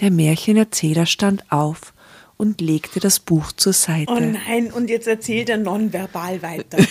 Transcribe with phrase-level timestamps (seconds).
[0.00, 1.92] Der Märchenerzähler stand auf
[2.36, 4.12] und legte das Buch zur Seite.
[4.12, 6.78] Oh nein, und jetzt erzählt er nonverbal weiter.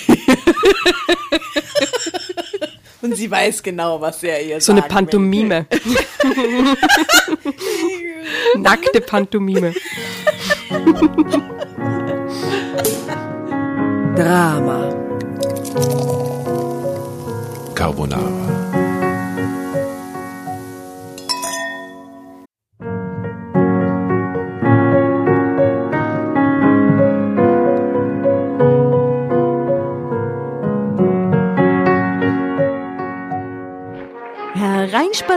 [3.01, 5.67] und sie weiß genau, was er ihr So eine Pantomime.
[8.57, 9.73] Nackte Pantomime.
[14.15, 14.93] Drama.
[17.73, 18.46] Carbonara.
[35.17, 35.25] Лишь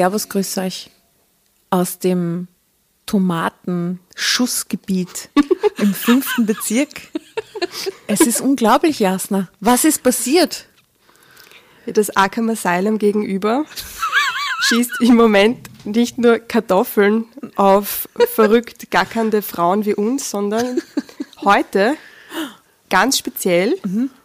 [0.00, 0.88] Servus, grüß euch
[1.68, 2.48] aus dem
[3.04, 5.28] Tomatenschussgebiet
[5.76, 6.88] im fünften Bezirk.
[8.06, 9.50] Es ist unglaublich, Jasna.
[9.60, 10.64] Was ist passiert?
[11.84, 13.66] Das Arkham Asylum gegenüber
[14.62, 20.80] schießt im Moment nicht nur Kartoffeln auf verrückt gackernde Frauen wie uns, sondern
[21.44, 21.94] heute
[22.88, 23.76] ganz speziell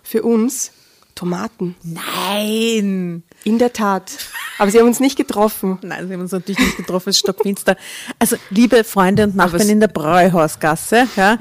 [0.03, 0.71] für uns
[1.15, 1.75] Tomaten.
[1.83, 3.24] Nein.
[3.45, 4.11] In der Tat.
[4.57, 5.77] Aber sie haben uns nicht getroffen.
[5.81, 7.77] Nein, wir haben uns natürlich nicht getroffen, es ist stockfinster.
[8.19, 11.37] Also, liebe Freunde und Nachbarn in der Bräuhausgasse, ja,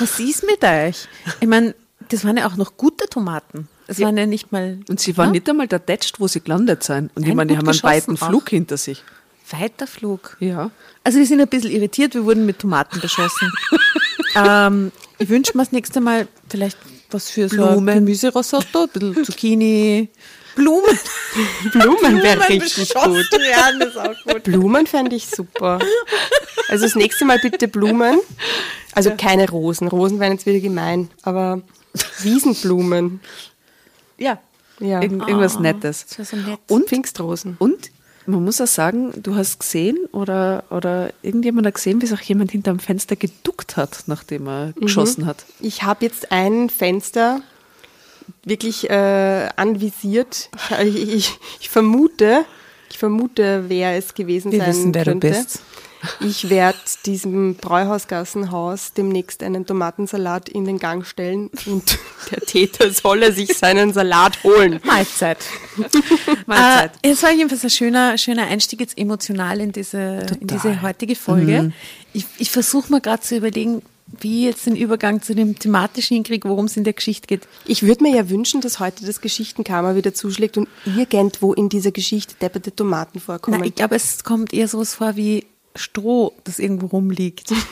[0.00, 1.08] was ist mit euch?
[1.40, 1.74] Ich meine,
[2.08, 3.68] das waren ja auch noch gute Tomaten.
[3.86, 5.32] Es waren ja nicht mal Und sie waren Ja?
[5.32, 7.10] nicht einmal datetscht, wo sie gelandet sind.
[7.14, 8.28] Und ich Nein, meine, die haben einen weiten auch.
[8.28, 9.02] Flug hinter sich.
[9.50, 10.36] weiter Flug.
[10.40, 10.70] Ja.
[11.04, 13.52] Also wir sind ein bisschen irritiert, wir wurden mit Tomaten beschossen.
[14.36, 16.78] ähm, ich wünsche mir das nächste Mal vielleicht
[17.10, 17.94] was für so ein Blumen.
[17.96, 20.08] Gemüserisotto, ein bisschen Zucchini,
[20.54, 20.98] Blumen.
[21.72, 23.32] Blumen wäre richtig gut.
[23.32, 24.44] werden, ist auch gut.
[24.44, 25.78] Blumen fände ich super.
[26.68, 28.20] Also das nächste Mal bitte Blumen.
[28.94, 29.88] Also keine Rosen.
[29.88, 31.10] Rosen wären jetzt wieder gemein.
[31.22, 31.60] Aber
[32.20, 33.20] Wiesenblumen.
[34.18, 34.38] Ja.
[34.80, 35.02] Ja.
[35.02, 36.06] Irgend, irgendwas Nettes.
[36.06, 36.60] Das wäre so nett.
[36.68, 37.56] Und Pfingstrosen.
[37.58, 37.90] Und
[38.26, 42.22] man muss auch sagen, du hast gesehen oder, oder irgendjemand hat gesehen, wie sich auch
[42.22, 45.44] jemand hinterm Fenster geduckt hat, nachdem er geschossen hat.
[45.60, 47.42] Ich habe jetzt ein Fenster
[48.44, 50.50] wirklich äh, anvisiert.
[50.82, 52.44] Ich, ich, ich vermute,
[52.90, 55.28] ich vermute, wer es gewesen Wir sein wissen, wer du könnte.
[55.28, 55.62] bist.
[56.20, 61.98] Ich werde diesem Bräuhausgassenhaus demnächst einen Tomatensalat in den Gang stellen und
[62.30, 64.80] der Täter solle sich seinen Salat holen.
[64.84, 65.38] Mahlzeit.
[66.46, 66.92] Mahlzeit.
[67.02, 71.16] Äh, es war jedenfalls ein schöner, schöner Einstieg jetzt emotional in diese, in diese heutige
[71.16, 71.72] Folge.
[72.12, 73.82] Ich, ich versuche mal gerade zu überlegen,
[74.20, 77.48] wie jetzt den Übergang zu dem thematischen hinkriege, worum es in der Geschichte geht.
[77.66, 81.90] Ich würde mir ja wünschen, dass heute das Geschichtenkarma wieder zuschlägt und irgendwo in dieser
[81.90, 83.60] Geschichte depperte Tomaten vorkommen.
[83.60, 87.52] Na, ich glaube, es kommt eher sowas vor wie Stroh, das irgendwo rumliegt.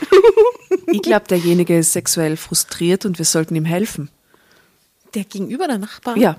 [0.91, 4.11] Ich glaube, derjenige ist sexuell frustriert und wir sollten ihm helfen.
[5.15, 6.17] Der gegenüber der Nachbar.
[6.17, 6.37] Ja.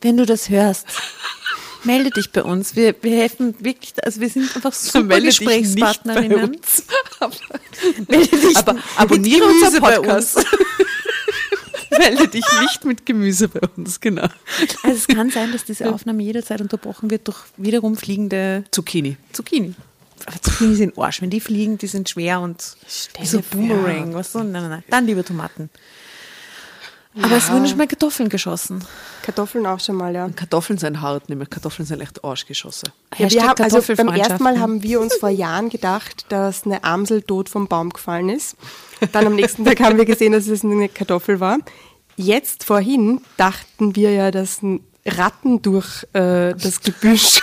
[0.00, 0.86] Wenn du das hörst,
[1.84, 2.74] melde dich bei uns.
[2.76, 6.54] Wir, wir helfen wirklich, also wir sind einfach super Melde dich nicht bei Gesprächspartnerinnen.
[6.54, 6.84] uns.
[8.08, 10.36] Melde dich Aber abonniere Gemüse unseren bei Podcast.
[10.36, 10.46] uns.
[11.98, 14.28] Melde dich nicht mit Gemüse bei uns, genau.
[14.82, 19.16] Also es kann sein, dass diese Aufnahme jederzeit unterbrochen wird durch wiederum fliegende Zucchini.
[19.32, 19.74] Zucchini.
[20.26, 21.22] Aber Zucchini sind Arsch.
[21.22, 22.76] Wenn die fliegen, die sind schwer und
[23.20, 24.14] wie so Boomerang.
[24.14, 24.40] Was so?
[24.40, 24.84] Nein, nein, nein.
[24.90, 25.70] Dann lieber Tomaten.
[27.22, 28.84] Aber es wurden schon mal Kartoffeln geschossen.
[29.26, 30.28] Kartoffeln auch schon mal, ja.
[30.28, 32.92] Kartoffeln sind hart, nämlich Kartoffeln sind echt Arschgeschosse.
[33.18, 36.84] Ja, wir haben, also beim ersten Mal haben wir uns vor Jahren gedacht, dass eine
[36.84, 38.56] Amsel tot vom Baum gefallen ist.
[39.10, 41.58] Dann am nächsten Tag haben wir gesehen, dass es eine Kartoffel war.
[42.14, 47.42] Jetzt vorhin dachten wir ja, dass ein Ratten durch äh, das Gebüsch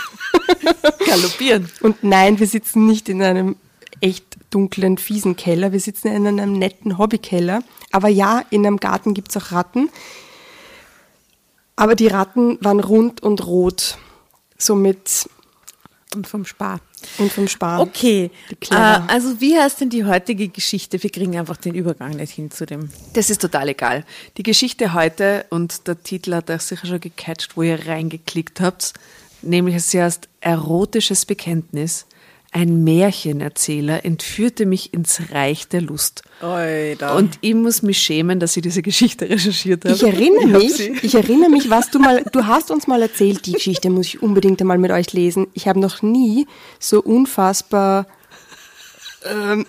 [1.06, 1.70] Galoppieren.
[1.82, 3.58] Und nein, wir sitzen nicht in einem
[4.00, 5.74] echt dunklen, fiesen Keller.
[5.74, 7.62] Wir sitzen in einem netten Hobbykeller.
[7.92, 9.90] Aber ja, in einem Garten gibt's auch Ratten.
[11.76, 13.98] Aber die Ratten waren rund und rot.
[14.58, 15.28] So mit
[16.16, 16.80] Und vom Spar.
[17.18, 17.82] Und vom Spar.
[17.82, 18.32] Okay,
[18.70, 21.02] äh, also wie heißt denn die heutige Geschichte?
[21.02, 22.90] Wir kriegen einfach den Übergang nicht hin zu dem.
[23.14, 24.06] Das ist total egal.
[24.38, 28.94] Die Geschichte heute, und der Titel hat euch sicher schon gecatcht, wo ihr reingeklickt habt,
[29.42, 32.06] nämlich sie heißt Erotisches Bekenntnis.
[32.56, 36.22] Ein Märchenerzähler entführte mich ins Reich der Lust.
[36.40, 37.16] Oida.
[37.16, 39.96] Und ich muss mich schämen, dass ich diese Geschichte recherchiert habe.
[39.96, 43.02] Ich erinnere hab mich, sie- ich erinnere mich, was du mal, du hast uns mal
[43.02, 45.48] erzählt, die Geschichte muss ich unbedingt einmal mit euch lesen.
[45.54, 46.46] Ich habe noch nie
[46.80, 48.06] so unfassbar,
[49.26, 49.66] ähm,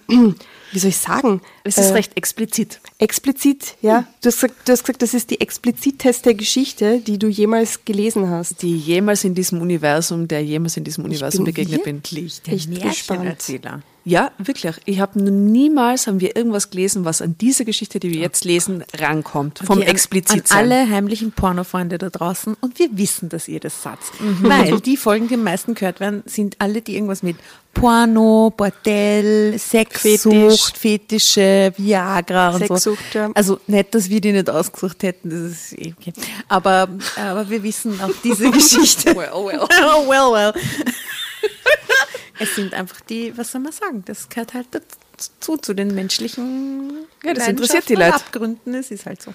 [0.73, 1.41] wie soll ich sagen?
[1.67, 2.79] Es ist Äh, recht explizit.
[2.99, 4.07] Explizit, ja.
[4.21, 8.29] Du hast, gesagt, du hast gesagt, das ist die expliziteste Geschichte, die du jemals gelesen
[8.29, 8.61] hast.
[8.63, 12.03] Die jemals in diesem Universum, der jemals in diesem Universum bin begegnet bin.
[12.47, 13.81] Der Echt Märchenerzähler.
[14.07, 14.75] Ja, wirklich.
[14.85, 18.85] Ich habe niemals haben wir irgendwas gelesen, was an diese Geschichte, die wir jetzt lesen,
[18.99, 19.61] rankommt.
[19.65, 23.61] Vom Okay, an- explizit An alle heimlichen Pornofreunde da draußen und wir wissen, dass ihr
[23.61, 24.03] das sagt.
[24.43, 27.37] Weil die Folgen, die am meisten gehört werden, sind alle, die irgendwas mit
[27.73, 33.19] Porno, Bordell, Sexsucht, Fetische, Viagra und Sexsucht, so.
[33.19, 33.31] ja.
[33.35, 36.13] Also nicht, dass wir die nicht ausgesucht hätten, das ist eh okay.
[36.49, 39.15] Aber, aber wir wissen auch diese Geschichte.
[39.17, 39.61] well, well.
[39.71, 40.53] oh, well, well.
[42.39, 47.07] es sind einfach die, was soll man sagen, das gehört halt dazu, zu den menschlichen
[47.23, 48.15] Ja, das interessiert die Leute.
[48.15, 48.75] Abgründen.
[48.75, 49.35] Es ist halt so.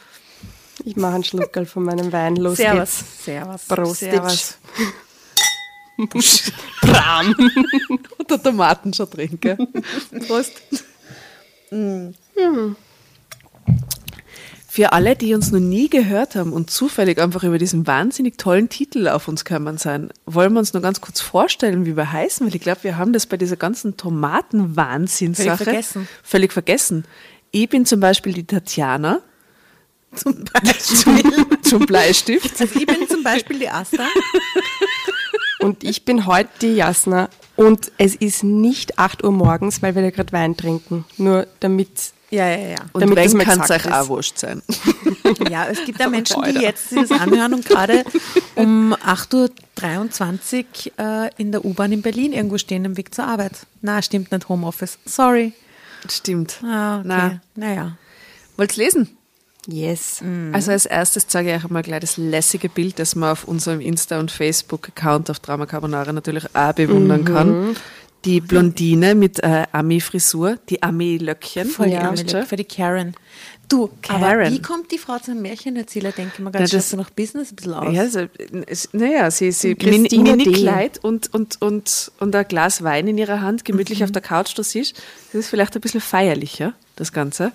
[0.85, 2.35] Ich mache einen Schluckerl von meinem Wein.
[2.37, 2.99] Los Servus.
[2.99, 3.25] geht's.
[3.25, 3.65] Servus.
[3.65, 3.99] Prost.
[3.99, 4.57] Servus.
[6.81, 7.35] Bram.
[8.17, 9.67] Und der Tomaten schon trinken.
[10.27, 10.53] Prost.
[14.67, 18.69] Für alle, die uns noch nie gehört haben und zufällig einfach über diesen wahnsinnig tollen
[18.69, 22.45] Titel auf uns gekommen sind, wollen wir uns noch ganz kurz vorstellen, wie wir heißen,
[22.45, 26.07] weil ich glaube, wir haben das bei dieser ganzen Tomaten-Wahnsinn-Sache Völlig vergessen.
[26.23, 27.05] Völlig vergessen.
[27.51, 29.21] Ich bin zum Beispiel die Tatjana
[30.15, 31.61] Zum Beispiel.
[31.61, 32.59] zum Bleistift.
[32.59, 34.07] Also ich bin zum Beispiel die Asta.
[35.59, 37.29] Und ich bin heute die Jasna.
[37.59, 41.03] Und es ist nicht 8 Uhr morgens, weil wir da gerade Wein trinken.
[41.17, 42.13] Nur damit.
[42.29, 42.75] Ja, ja, ja.
[42.93, 44.61] Und Damit wenn kann es euch auch wurscht sein.
[45.49, 48.03] Ja, es gibt ja Menschen, die jetzt sich das anhören und gerade
[48.55, 50.65] um 8.23
[50.97, 53.67] Uhr äh, in der U-Bahn in Berlin irgendwo stehen am Weg zur Arbeit.
[53.81, 54.97] Na, stimmt nicht, Homeoffice.
[55.05, 55.53] Sorry.
[56.09, 56.63] Stimmt.
[56.63, 57.07] Ah, okay.
[57.07, 57.97] Na, Naja.
[58.57, 59.18] wollt's lesen?
[59.67, 60.23] Yes.
[60.51, 63.79] Also als erstes zeige ich euch mal gleich das lässige Bild, das man auf unserem
[63.79, 67.75] Insta- und Facebook-Account auf Drama Carbonara natürlich auch bewundern kann.
[68.25, 71.69] Die Blondine mit äh, Ami-Frisur, die Ami-Löckchen.
[71.69, 72.45] Voll ja, schon.
[72.45, 73.15] für die Karen.
[73.69, 74.53] Du, aber Karen.
[74.53, 77.55] wie kommt die Frau zum Märchenerzähler, denke ich mal ganz das- schön nach Business ein
[77.55, 77.93] bisschen aus.
[77.93, 78.25] Ja, also,
[78.91, 79.75] naja, sie, sie.
[79.75, 84.57] Mini-Kleid und, und, und, und ein Glas Wein in ihrer Hand, gemütlich auf der Couch
[84.57, 85.01] da siehst.
[85.31, 87.51] Das ist vielleicht ein bisschen feierlicher, das Ganze.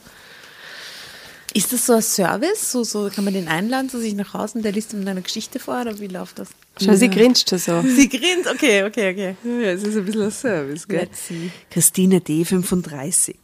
[1.56, 2.72] Ist das so ein Service?
[2.72, 5.22] So, so kann man den einladen zu sich nach Hause und der liest ihm eine
[5.22, 6.48] Geschichte vor oder wie läuft das?
[6.82, 7.80] Schau, sie grinst schon so.
[7.82, 9.36] Sie grinst, okay, okay, okay.
[9.44, 11.00] Ja, es ist ein bisschen ein Service, gell?
[11.02, 11.50] Let's see.
[11.70, 12.44] Christine D.
[12.44, 13.36] 35.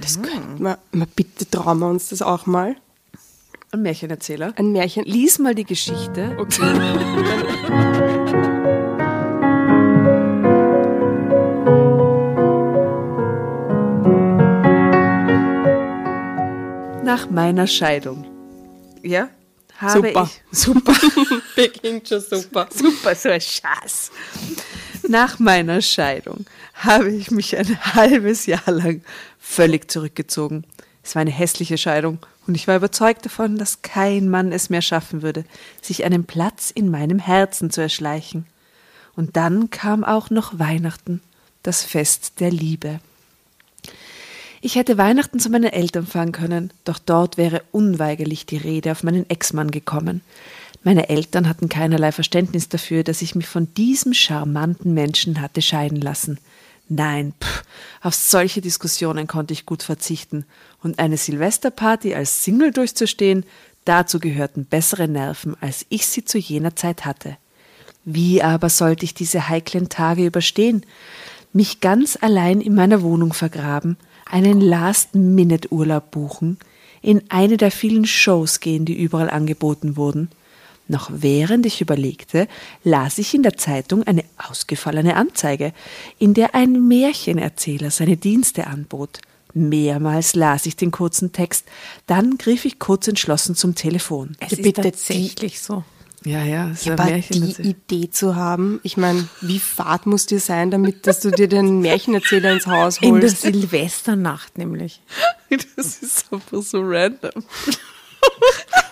[0.00, 2.76] Das könnte man, man, bitte trauen wir uns das auch mal.
[3.72, 4.52] Ein Märchenerzähler.
[4.56, 5.04] Ein Märchen.
[5.04, 6.36] Lies mal die Geschichte.
[17.16, 18.26] Nach meiner Scheidung.
[19.02, 19.30] Ja?
[19.78, 20.30] Habe Super.
[20.30, 20.92] Ich, super.
[21.54, 22.68] Beginnt schon super.
[22.70, 24.10] Super, so ein Schatz.
[25.08, 29.00] Nach meiner Scheidung habe ich mich ein halbes Jahr lang
[29.38, 30.64] völlig zurückgezogen.
[31.02, 34.82] Es war eine hässliche Scheidung und ich war überzeugt davon, dass kein Mann es mehr
[34.82, 35.46] schaffen würde,
[35.80, 38.44] sich einen Platz in meinem Herzen zu erschleichen.
[39.14, 41.22] Und dann kam auch noch Weihnachten,
[41.62, 43.00] das Fest der Liebe.
[44.60, 49.02] Ich hätte Weihnachten zu meinen Eltern fahren können, doch dort wäre unweigerlich die Rede auf
[49.02, 50.22] meinen Ex-Mann gekommen.
[50.82, 56.00] Meine Eltern hatten keinerlei Verständnis dafür, dass ich mich von diesem charmanten Menschen hatte scheiden
[56.00, 56.38] lassen.
[56.88, 57.64] Nein, pff,
[58.00, 60.44] auf solche Diskussionen konnte ich gut verzichten.
[60.82, 63.44] Und eine Silvesterparty als Single durchzustehen,
[63.84, 67.36] dazu gehörten bessere Nerven, als ich sie zu jener Zeit hatte.
[68.04, 70.86] Wie aber sollte ich diese heiklen Tage überstehen?
[71.52, 76.58] Mich ganz allein in meiner Wohnung vergraben, einen Last-Minute-Urlaub buchen,
[77.02, 80.28] in eine der vielen Shows gehen, die überall angeboten wurden?
[80.88, 82.46] Noch während ich überlegte,
[82.84, 85.72] las ich in der Zeitung eine ausgefallene Anzeige,
[86.18, 89.20] in der ein Märchenerzähler seine Dienste anbot.
[89.52, 91.64] Mehrmals las ich den kurzen Text,
[92.06, 94.36] dann griff ich kurz entschlossen zum Telefon.
[94.38, 95.82] Es ist tatsächlich so.
[96.26, 97.54] Ja, ja, es ist ein Aber Märchen.
[97.54, 101.46] die Idee zu haben, ich meine, wie fad muss dir sein, damit, dass du dir
[101.46, 103.42] den Märchenerzähler ins Haus In der holst?
[103.42, 105.00] Silvesternacht nämlich.
[105.76, 107.30] Das ist einfach so random.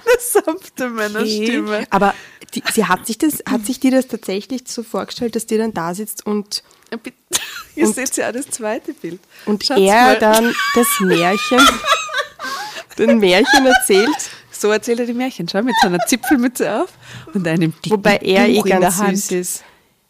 [0.05, 1.85] Eine sanfte Männerstimme.
[1.91, 2.15] Aber
[2.55, 5.75] die, sie hat sich das, hat sich dir das tatsächlich so vorgestellt, dass die dann
[5.75, 6.63] da sitzt und,
[7.75, 9.19] Ihr seht ja auch das zweite Bild.
[9.47, 10.19] und Schaut's er mal.
[10.21, 11.59] dann das Märchen,
[12.99, 14.31] den Märchen erzählt,
[14.65, 15.47] So erzählt er die Märchen.
[15.47, 16.89] Schau, mit seiner Zipfelmütze auf
[17.35, 19.19] und einem dicken wobei er eh Buch in ganz der Hand.
[19.19, 19.65] süß ist.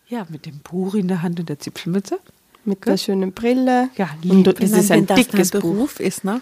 [0.06, 2.20] Ja, mit dem Buch in der Hand und der Zipfelmütze.
[2.64, 3.88] Mit der schönen Brille.
[3.96, 4.61] Ja, und lieb.
[4.61, 5.61] das Wenn ist ein das dickes Buch.
[5.61, 6.40] Beruf ist, ne?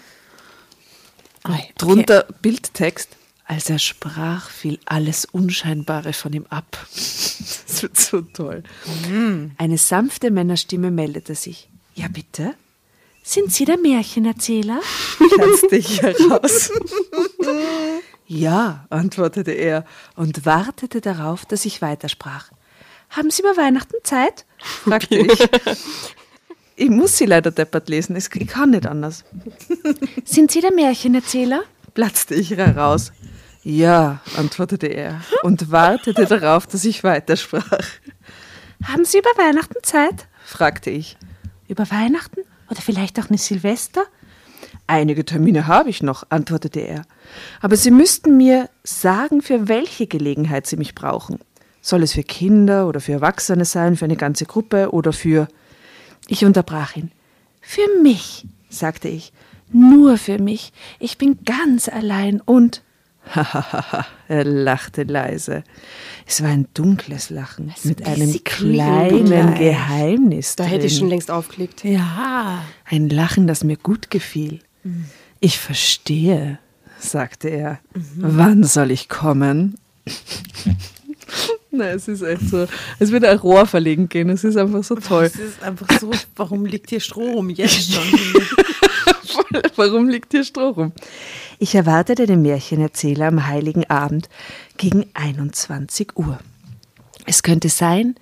[1.43, 1.71] okay.
[1.79, 3.17] Drunter Bildtext.
[3.47, 6.87] Als er sprach, fiel alles Unscheinbare von ihm ab.
[7.67, 8.63] Das wird so toll.
[9.57, 11.71] Eine sanfte Männerstimme meldete sich.
[11.95, 12.55] Ja, bitte?
[13.25, 14.81] Sind Sie der Märchenerzähler?
[15.35, 16.71] platzte ich heraus.
[18.33, 19.85] Ja, antwortete er
[20.17, 22.51] und wartete darauf, dass ich weitersprach.
[23.11, 24.47] Haben Sie über Weihnachten Zeit?
[24.59, 25.49] fragte ich.
[26.75, 29.25] Ich muss sie leider deppert lesen, ich kann nicht anders.
[30.25, 31.63] Sind Sie der Märchenerzähler?
[31.93, 33.13] platzte ich heraus.
[33.63, 37.83] Ja, antwortete er und wartete darauf, dass ich weitersprach.
[38.85, 40.27] Haben Sie über Weihnachten Zeit?
[40.45, 41.19] fragte ich.
[41.69, 42.41] Über Weihnachten?
[42.71, 44.05] Oder vielleicht auch eine Silvester?
[44.87, 47.05] Einige Termine habe ich noch, antwortete er.
[47.61, 51.39] Aber Sie müssten mir sagen, für welche Gelegenheit Sie mich brauchen.
[51.81, 55.49] Soll es für Kinder oder für Erwachsene sein, für eine ganze Gruppe oder für.
[56.29, 57.11] Ich unterbrach ihn.
[57.61, 59.33] Für mich, sagte ich.
[59.73, 60.73] Nur für mich.
[60.99, 62.83] Ich bin ganz allein und.
[63.35, 65.63] Hahaha, er lachte leise.
[66.27, 69.59] Es war ein dunkles Lachen mit einem kleinen gleich.
[69.59, 70.57] Geheimnis.
[70.57, 71.01] Da hätte ich drin.
[71.01, 71.85] schon längst aufgelegt.
[71.85, 72.63] Ja.
[72.85, 74.61] Ein Lachen, das mir gut gefiel.
[75.41, 76.59] Ich verstehe,
[77.03, 77.79] sagte er.
[78.17, 79.79] Wann soll ich kommen?
[81.71, 82.67] Nein, es ist echt so.
[82.99, 84.29] Es wird ein Rohr verlegen gehen.
[84.29, 85.25] Es ist einfach so toll.
[85.25, 87.49] Es ist einfach so, warum liegt hier Stroh rum?
[87.51, 88.03] Jetzt schon.
[89.77, 90.93] Warum liegt hier Stroh rum?
[91.59, 94.29] Ich erwartete den Märchenerzähler am heiligen Abend
[94.77, 96.39] gegen 21 Uhr.
[97.27, 98.17] Es könnte sein,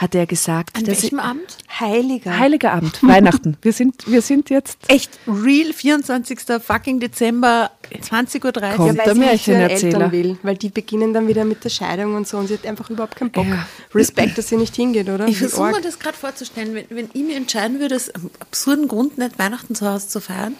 [0.00, 1.56] hatte er gesagt, An dass welchem ich, Abend?
[1.78, 2.38] Heiliger.
[2.38, 3.58] Heiliger Abend, Weihnachten.
[3.60, 6.40] Wir sind, wir sind jetzt Echt, real, 24.
[6.62, 8.76] fucking Dezember, 20.30 Uhr.
[8.76, 10.10] Kommt weil der Märchenerzähler.
[10.10, 12.88] Will, weil die beginnen dann wieder mit der Scheidung und so und sie hat einfach
[12.88, 13.46] überhaupt keinen Bock.
[13.46, 13.66] Ja.
[13.94, 15.28] Respekt, dass sie nicht hingeht, oder?
[15.28, 19.18] Ich versuche mir das gerade vorzustellen, wenn, wenn ich mir entscheiden würde, aus absurden Grund
[19.18, 20.56] nicht Weihnachten zu Hause zu feiern,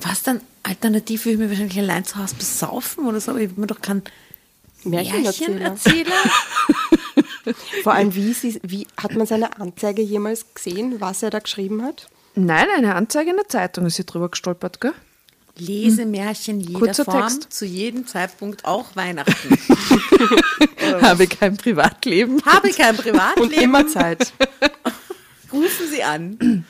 [0.00, 3.50] was dann alternativ würde ich mir wahrscheinlich allein zu Hause besaufen oder so, aber ich
[3.50, 4.02] würde mir doch keinen
[4.82, 5.54] Märchenerzähler.
[5.54, 6.16] Märchenerzähler.
[7.82, 11.82] Vor allem, wie, sie, wie hat man seine Anzeige jemals gesehen, was er da geschrieben
[11.82, 12.08] hat?
[12.34, 14.92] Nein, eine Anzeige in der Zeitung ist hier drüber gestolpert, gell?
[15.56, 17.52] Lesemärchen jeder Kurzer Form, Text.
[17.52, 19.58] zu jedem Zeitpunkt, auch Weihnachten.
[21.02, 22.42] Habe kein Privatleben.
[22.46, 24.32] Habe kein Privatleben, Und immer Zeit.
[25.52, 26.64] rufen Sie an.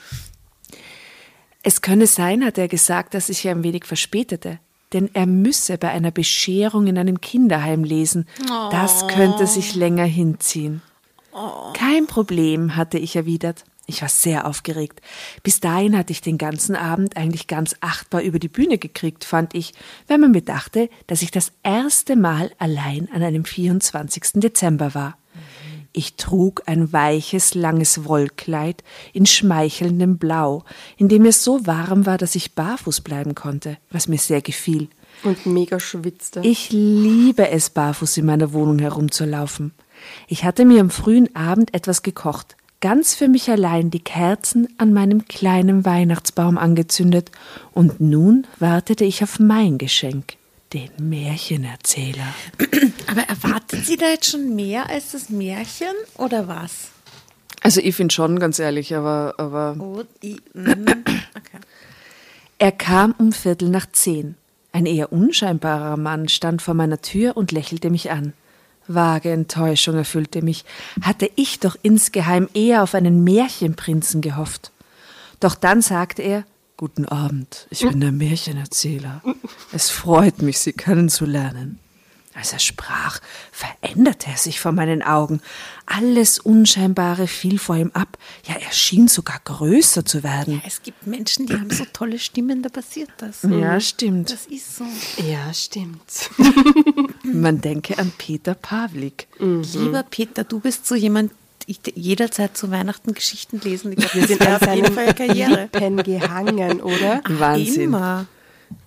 [1.62, 4.58] Es könne sein, hat er gesagt, dass sich ein wenig verspätete.
[4.92, 8.26] Denn er müsse bei einer Bescherung in einem Kinderheim lesen.
[8.70, 10.82] Das könnte sich länger hinziehen.
[11.74, 13.64] Kein Problem, hatte ich erwidert.
[13.86, 15.00] Ich war sehr aufgeregt.
[15.42, 19.54] Bis dahin hatte ich den ganzen Abend eigentlich ganz achtbar über die Bühne gekriegt, fand
[19.54, 19.74] ich,
[20.06, 24.34] wenn man bedachte, dass ich das erste Mal allein an einem 24.
[24.34, 25.16] Dezember war.
[25.92, 30.64] Ich trug ein weiches, langes Wollkleid in schmeichelndem Blau,
[30.96, 34.88] in dem es so warm war, dass ich barfuß bleiben konnte, was mir sehr gefiel.
[35.24, 36.40] Und mega schwitzte.
[36.44, 39.72] Ich liebe es, barfuß in meiner Wohnung herumzulaufen.
[40.28, 44.92] Ich hatte mir am frühen Abend etwas gekocht, ganz für mich allein die Kerzen an
[44.92, 47.30] meinem kleinen Weihnachtsbaum angezündet,
[47.72, 50.36] und nun wartete ich auf mein Geschenk,
[50.72, 52.34] den Märchenerzähler.
[53.06, 56.90] Aber erwartet Sie da jetzt schon mehr als das Märchen oder was?
[57.62, 61.58] Also ich finde schon, ganz ehrlich, aber, aber Oh, i, mm, okay.
[62.58, 64.36] Er kam um Viertel nach zehn.
[64.72, 68.32] Ein eher unscheinbarer Mann stand vor meiner Tür und lächelte mich an.
[68.86, 70.64] Vage Enttäuschung erfüllte mich.
[71.02, 74.72] Hatte ich doch insgeheim eher auf einen Märchenprinzen gehofft.
[75.40, 76.44] Doch dann sagte er,
[76.80, 79.20] Guten Abend, ich bin der Märchenerzähler.
[79.70, 81.78] Es freut mich, Sie kennenzulernen.
[82.32, 83.20] Als er sprach,
[83.52, 85.42] veränderte er sich vor meinen Augen.
[85.84, 88.16] Alles Unscheinbare fiel vor ihm ab.
[88.46, 90.62] Ja, er schien sogar größer zu werden.
[90.66, 93.42] Es gibt Menschen, die haben so tolle Stimmen, da passiert das.
[93.42, 94.32] Ja, stimmt.
[94.32, 94.84] Das ist so.
[95.22, 96.30] ja, stimmt.
[97.22, 99.28] Man denke an Peter Pawlik.
[99.38, 101.32] Lieber Peter, du bist so jemand,
[101.66, 103.92] ich jederzeit zu Weihnachten Geschichten lesen.
[103.92, 105.68] Ich glaube, Wir das sind auf jeden Fall Karriere.
[105.72, 107.22] Lippen gehangen, oder?
[107.28, 107.82] Wahnsinn.
[107.82, 108.26] Immer.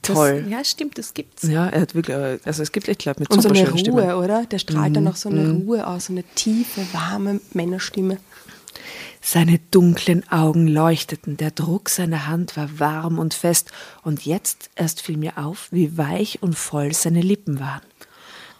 [0.02, 0.46] Das, Toll.
[0.50, 1.44] Ja, stimmt, das gibt's.
[1.44, 2.16] Ja, er hat wirklich,
[2.46, 4.12] also es gibt echt Leute mit Und so eine Ruhe, Stimmen.
[4.14, 4.46] oder?
[4.46, 8.18] Der strahlt dann auch so eine Ruhe aus, so eine tiefe, warme Männerstimme.
[9.22, 13.72] Seine dunklen Augen leuchteten, der Druck seiner Hand war warm und fest,
[14.04, 17.82] und jetzt erst fiel mir auf, wie weich und voll seine Lippen waren.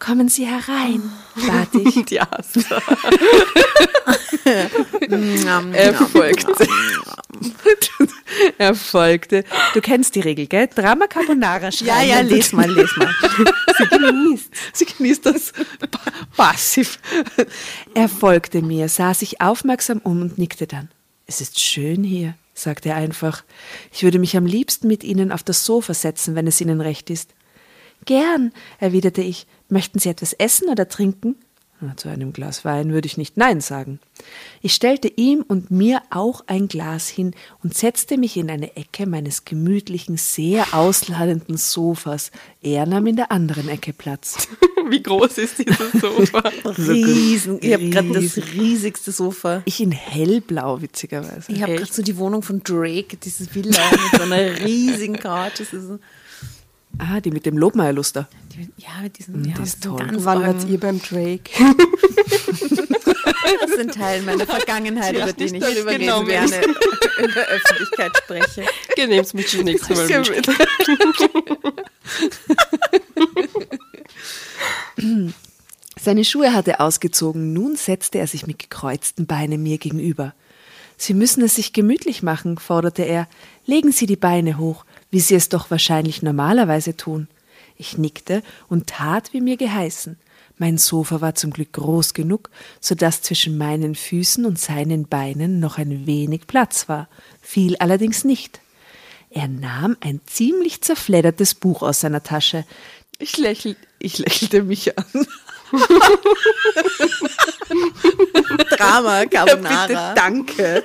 [0.04, 1.02] Kommen Sie herein,
[1.48, 2.06] bat ich.
[2.06, 2.20] Die.
[5.74, 6.68] Er folgte.
[8.58, 9.46] er folgte.
[9.74, 10.68] Du kennst die Regel, gell?
[10.68, 11.88] Drama Carbonara schreiben.
[11.88, 13.08] Ja, ja, les mal, les mal.
[13.78, 14.50] Sie genießt.
[14.74, 15.54] Sie genießt das
[16.36, 17.00] passiv.
[17.94, 20.90] Er folgte mir, sah sich aufmerksam um und nickte dann.
[21.28, 23.46] Es ist schön hier, sagte er einfach.
[23.94, 27.10] Ich würde mich am liebsten mit Ihnen auf das Sofa setzen, wenn es Ihnen recht
[27.10, 27.34] ist.
[28.06, 29.48] Gern, erwiderte ich.
[29.74, 31.36] Möchten Sie etwas essen oder trinken?
[31.96, 34.00] Zu einem Glas Wein würde ich nicht Nein sagen.
[34.62, 39.08] Ich stellte ihm und mir auch ein Glas hin und setzte mich in eine Ecke
[39.08, 42.30] meines gemütlichen, sehr ausladenden Sofas.
[42.62, 44.48] Er nahm in der anderen Ecke Platz.
[44.90, 46.44] Wie groß ist dieses Sofa?
[46.78, 47.58] Riesen.
[47.60, 49.64] Ich habe gerade das riesigste Sofa.
[49.66, 51.52] Ich in hellblau, witzigerweise.
[51.52, 55.60] Ich habe gerade so die Wohnung von Drake, dieses Villa mit so einer riesigen Couch.
[55.60, 56.00] Das ist so,
[57.00, 58.28] Ah, die mit dem Lobmeierluster.
[58.54, 59.98] die, ja, mit diesen ja, die ist toll.
[59.98, 61.50] ganz Wann wart ihr beim Drake?
[63.62, 67.20] Das sind Teile meiner Vergangenheit, über die ich nicht darüber reden gerne willst.
[67.20, 68.66] in der Öffentlichkeit spreche.
[68.98, 70.50] Ihr nehmt mich das nächste Mal mit.
[76.00, 80.34] Seine Schuhe hatte er ausgezogen, nun setzte er sich mit gekreuzten Beinen mir gegenüber.
[80.98, 83.28] Sie müssen es sich gemütlich machen, forderte er.
[83.66, 87.28] Legen Sie die Beine hoch, wie Sie es doch wahrscheinlich normalerweise tun.
[87.78, 90.18] Ich nickte und tat, wie mir geheißen.
[90.58, 92.50] Mein Sofa war zum Glück groß genug,
[92.82, 97.08] so dass zwischen meinen Füßen und seinen Beinen noch ein wenig Platz war,
[97.44, 98.60] viel allerdings nicht.
[99.30, 102.66] Er nahm ein ziemlich zerfleddertes Buch aus seiner Tasche.
[103.20, 105.06] Ich, lächel, ich lächelte mich an.
[108.72, 110.16] Drama, Bitte, Carbonara.
[110.16, 110.84] danke.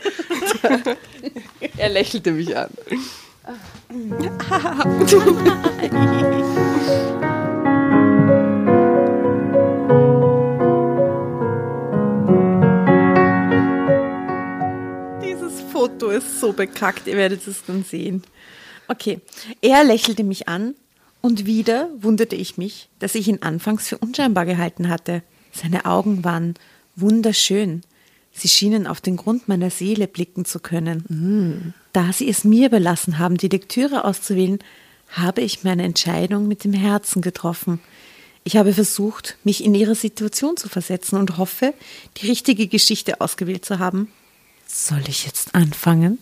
[1.79, 2.69] er lächelte mich an.
[15.23, 18.23] Dieses Foto ist so bekackt, ihr werdet es dann sehen.
[18.87, 19.23] Okay,
[19.63, 20.75] er lächelte mich an
[21.23, 25.23] und wieder wunderte ich mich, dass ich ihn anfangs für unscheinbar gehalten hatte.
[25.53, 26.53] Seine Augen waren
[26.97, 27.81] wunderschön.
[28.33, 31.73] Sie schienen auf den Grund meiner Seele blicken zu können.
[31.99, 34.61] Da sie es mir überlassen haben, die Lektüre auszuwählen,
[35.09, 37.81] habe ich meine Entscheidung mit dem Herzen getroffen.
[38.45, 41.75] Ich habe versucht, mich in ihre Situation zu versetzen und hoffe,
[42.17, 44.13] die richtige Geschichte ausgewählt zu haben.
[44.69, 46.19] Soll ich jetzt anfangen?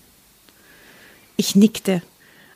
[1.36, 2.00] Ich nickte.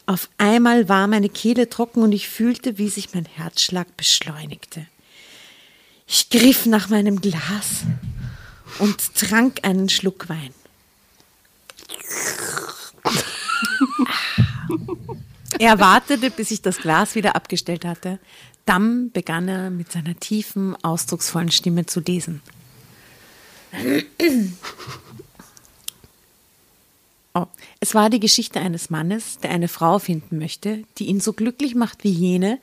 [0.06, 4.87] Auf einmal war meine Kehle trocken und ich fühlte, wie sich mein Herzschlag beschleunigte.
[6.06, 7.83] Ich griff nach meinem Glas
[8.78, 10.54] und trank einen Schluck Wein.
[15.60, 18.18] Er wartete, bis ich das Glas wieder abgestellt hatte.
[18.64, 22.40] Dann begann er mit seiner tiefen, ausdrucksvollen Stimme zu lesen.
[27.34, 27.44] Oh.
[27.78, 31.74] Es war die Geschichte eines Mannes, der eine Frau finden möchte, die ihn so glücklich
[31.74, 32.58] macht wie jene,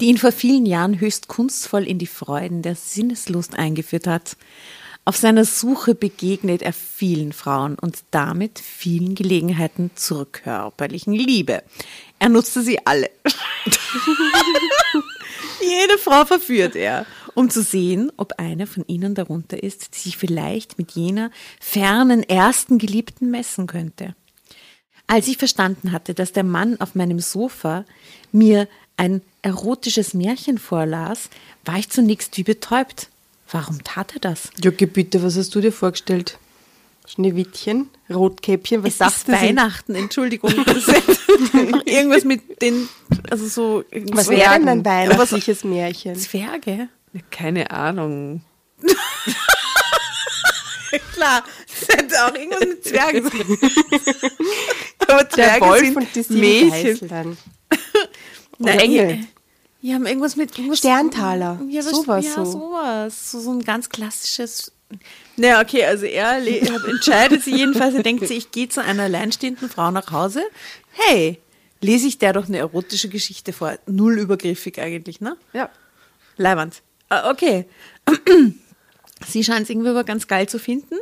[0.00, 4.36] die ihn vor vielen Jahren höchst kunstvoll in die Freuden der Sinneslust eingeführt hat.
[5.08, 11.62] Auf seiner Suche begegnet er vielen Frauen und damit vielen Gelegenheiten zur körperlichen Liebe.
[12.18, 13.08] Er nutzte sie alle.
[15.60, 20.16] Jede Frau verführt er, um zu sehen, ob eine von ihnen darunter ist, die sich
[20.16, 24.16] vielleicht mit jener fernen ersten Geliebten messen könnte.
[25.06, 27.84] Als ich verstanden hatte, dass der Mann auf meinem Sofa
[28.32, 28.66] mir
[28.96, 31.30] ein erotisches Märchen vorlas,
[31.64, 33.08] war ich zunächst wie betäubt.
[33.50, 34.50] Warum tat er das?
[34.62, 36.38] Ja, bitte, was hast du dir vorgestellt?
[37.06, 39.32] Schneewittchen, Rotkäppchen, was es sagst ist du?
[39.32, 40.52] Weihnachten, Entschuldigung.
[41.84, 42.88] Irgendwas mit den,
[43.30, 46.16] also so Was wäre denn ein weihnachtliches Märchen?
[46.16, 46.88] Zwerge?
[47.30, 48.42] Keine Ahnung.
[51.12, 53.40] Klar, das hätte auch irgendwas mit Zwergen sein.
[55.08, 56.98] Aber Der Zwerge Wolf sind und die Mädchen.
[57.00, 57.36] Geißlein.
[58.58, 59.18] Nein, Engel.
[59.82, 61.60] Die, haben irgendwas mit irgendwas, Sterntaler.
[61.68, 62.44] Ja, was, Sowas ja, so.
[62.44, 63.30] sowas.
[63.30, 64.72] So, so ein ganz klassisches.
[65.36, 66.38] Naja, okay, also er
[66.88, 70.42] entscheidet sich jedenfalls, er denkt sich, ich gehe zu einer alleinstehenden Frau nach Hause.
[70.92, 71.38] Hey,
[71.80, 73.78] lese ich der doch eine erotische Geschichte vor.
[73.86, 75.36] Null übergriffig eigentlich, ne?
[75.52, 75.70] Ja.
[76.36, 76.82] Leiband.
[77.08, 77.66] Ah, Okay.
[79.26, 80.94] Sie scheint es irgendwie aber ganz geil zu finden.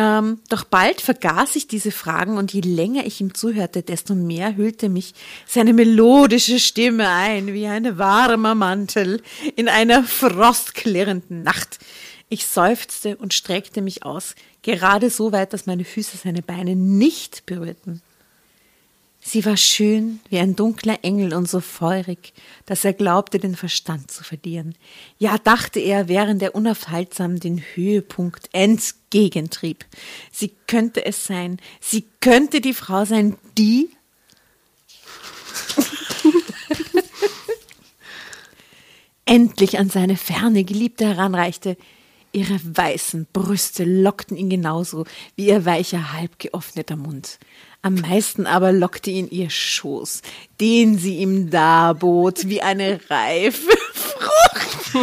[0.00, 4.54] Ähm, doch bald vergaß ich diese Fragen und je länger ich ihm zuhörte, desto mehr
[4.54, 5.12] hüllte mich
[5.44, 9.20] seine melodische Stimme ein, wie ein warmer Mantel
[9.56, 11.80] in einer frostklirrenden Nacht.
[12.28, 17.44] Ich seufzte und streckte mich aus, gerade so weit, dass meine Füße seine Beine nicht
[17.44, 18.00] berührten.
[19.20, 22.32] Sie war schön wie ein dunkler Engel und so feurig,
[22.66, 24.76] dass er glaubte, den Verstand zu verlieren.
[25.18, 28.48] Ja, dachte er, während er unaufhaltsam den Höhepunkt
[29.08, 29.86] entgegentrieb.
[30.30, 33.90] Sie könnte es sein, sie könnte die Frau sein, die
[39.24, 41.76] endlich an seine ferne Geliebte heranreichte.
[42.30, 47.38] Ihre weißen Brüste lockten ihn genauso wie ihr weicher, halb geöffneter Mund.
[47.80, 50.20] Am meisten aber lockte ihn ihr Schoß,
[50.60, 54.94] den sie ihm darbot, wie eine reife Frucht.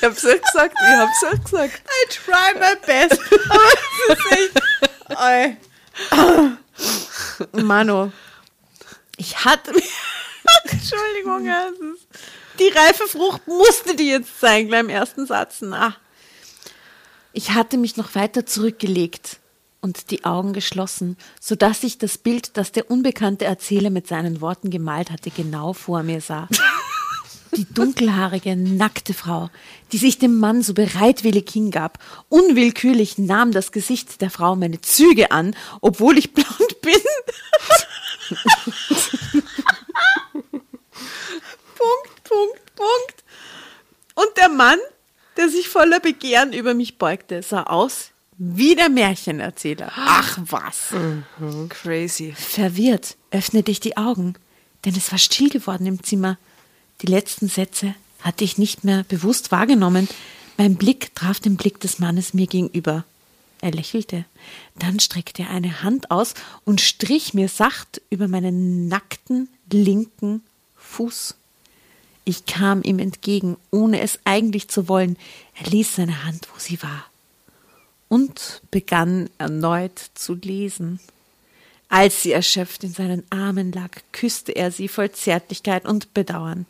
[0.00, 1.82] Ich hab's ja gesagt, ich hab's ja gesagt.
[1.86, 3.20] I try my best.
[3.50, 3.72] Aber
[4.08, 4.18] es
[7.52, 7.62] ist.
[7.62, 8.10] Mano,
[9.18, 9.72] ich hatte.
[10.64, 11.74] Entschuldigung, es
[12.58, 15.58] die reife Frucht musste die jetzt sein, gleich im ersten Satz.
[15.60, 15.96] Na.
[17.32, 19.38] Ich hatte mich noch weiter zurückgelegt
[19.80, 24.40] und die Augen geschlossen, so dass ich das Bild, das der unbekannte Erzähler mit seinen
[24.40, 26.48] Worten gemalt hatte, genau vor mir sah.
[27.56, 29.50] Die dunkelhaarige, nackte Frau,
[29.92, 31.98] die sich dem Mann so bereitwillig hingab.
[32.28, 36.94] Unwillkürlich nahm das Gesicht der Frau meine Züge an, obwohl ich blond bin.
[41.80, 43.24] Punkt, Punkt, Punkt.
[44.14, 44.78] Und der Mann,
[45.36, 48.10] der sich voller Begehren über mich beugte, sah aus
[48.42, 49.92] wie der Märchenerzähler.
[49.94, 50.94] Ach was.
[51.68, 52.32] Crazy.
[52.34, 54.34] Verwirrt öffnete ich die Augen,
[54.84, 56.38] denn es war still geworden im Zimmer.
[57.02, 60.08] Die letzten Sätze hatte ich nicht mehr bewusst wahrgenommen.
[60.58, 63.04] Mein Blick traf den Blick des Mannes mir gegenüber.
[63.62, 64.24] Er lächelte.
[64.78, 66.34] Dann streckte er eine Hand aus
[66.64, 70.42] und strich mir sacht über meinen nackten linken
[70.76, 71.34] Fuß.
[72.24, 75.16] Ich kam ihm entgegen, ohne es eigentlich zu wollen.
[75.58, 77.06] Er ließ seine Hand, wo sie war,
[78.08, 81.00] und begann erneut zu lesen.
[81.88, 86.66] Als sie erschöpft in seinen Armen lag, küsste er sie voll Zärtlichkeit und Bedauern.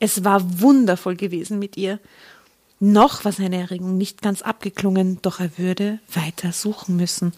[0.00, 2.00] Es war wundervoll gewesen mit ihr.
[2.80, 7.32] Noch war seine Erregung nicht ganz abgeklungen, doch er würde weiter suchen müssen.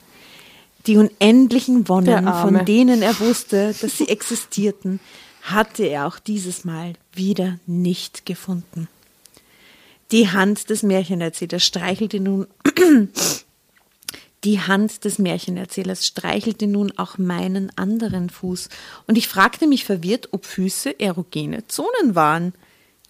[0.87, 5.01] Die unendlichen Wonnen, von denen er wusste, dass sie existierten,
[5.42, 8.88] hatte er auch dieses Mal wieder nicht gefunden.
[10.12, 12.46] Die Hand des Märchenerzählers streichelte nun
[14.45, 18.69] die Hand des Märchenerzählers streichelte nun auch meinen anderen Fuß,
[19.07, 22.53] und ich fragte mich verwirrt, ob Füße erogene Zonen waren.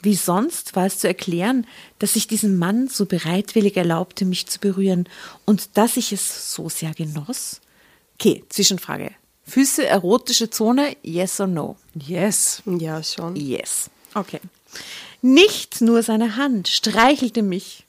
[0.03, 1.67] Wie sonst war es zu erklären,
[1.99, 5.09] dass ich diesem Mann so bereitwillig erlaubte, mich zu berühren,
[5.45, 7.61] und dass ich es so sehr genoss?
[8.15, 9.13] Okay, Zwischenfrage.
[9.45, 11.77] Füße erotische Zone, yes or no?
[11.95, 12.63] Yes.
[12.67, 13.37] Ja, schon.
[13.37, 13.91] Yes.
[14.15, 14.41] Okay.
[15.21, 17.85] Nicht nur seine Hand streichelte mich,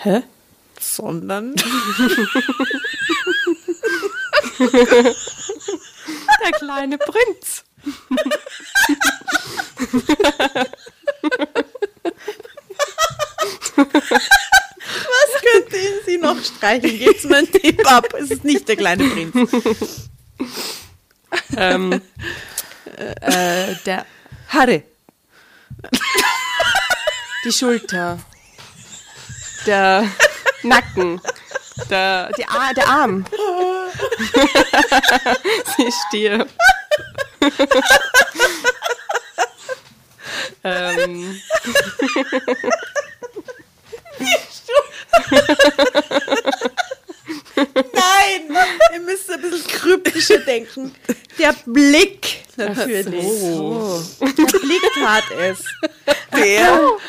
[0.00, 0.22] Hä?
[0.80, 1.54] Sondern
[4.58, 7.64] Der kleine Prinz.
[13.76, 16.98] Was könnte ihn sie noch streicheln?
[16.98, 18.06] Geht's mir einen Tipp ab.
[18.18, 20.08] Es ist nicht der kleine Prinz.
[21.56, 22.00] Ähm,
[22.96, 24.06] äh, der
[24.48, 24.82] Harry.
[27.44, 28.18] Die Schulter.
[29.66, 30.08] Der
[30.68, 31.20] Nacken.
[31.90, 33.24] Der, die Ar der Arm.
[35.76, 36.52] Sie stirbt.
[40.64, 41.40] ähm,
[47.56, 48.56] Nein,
[48.94, 50.94] ihr müsst ein bisschen kryptischer denken.
[51.38, 53.26] Der Blick natürlich.
[54.20, 55.64] Der Blick tat es.
[56.34, 56.80] Der er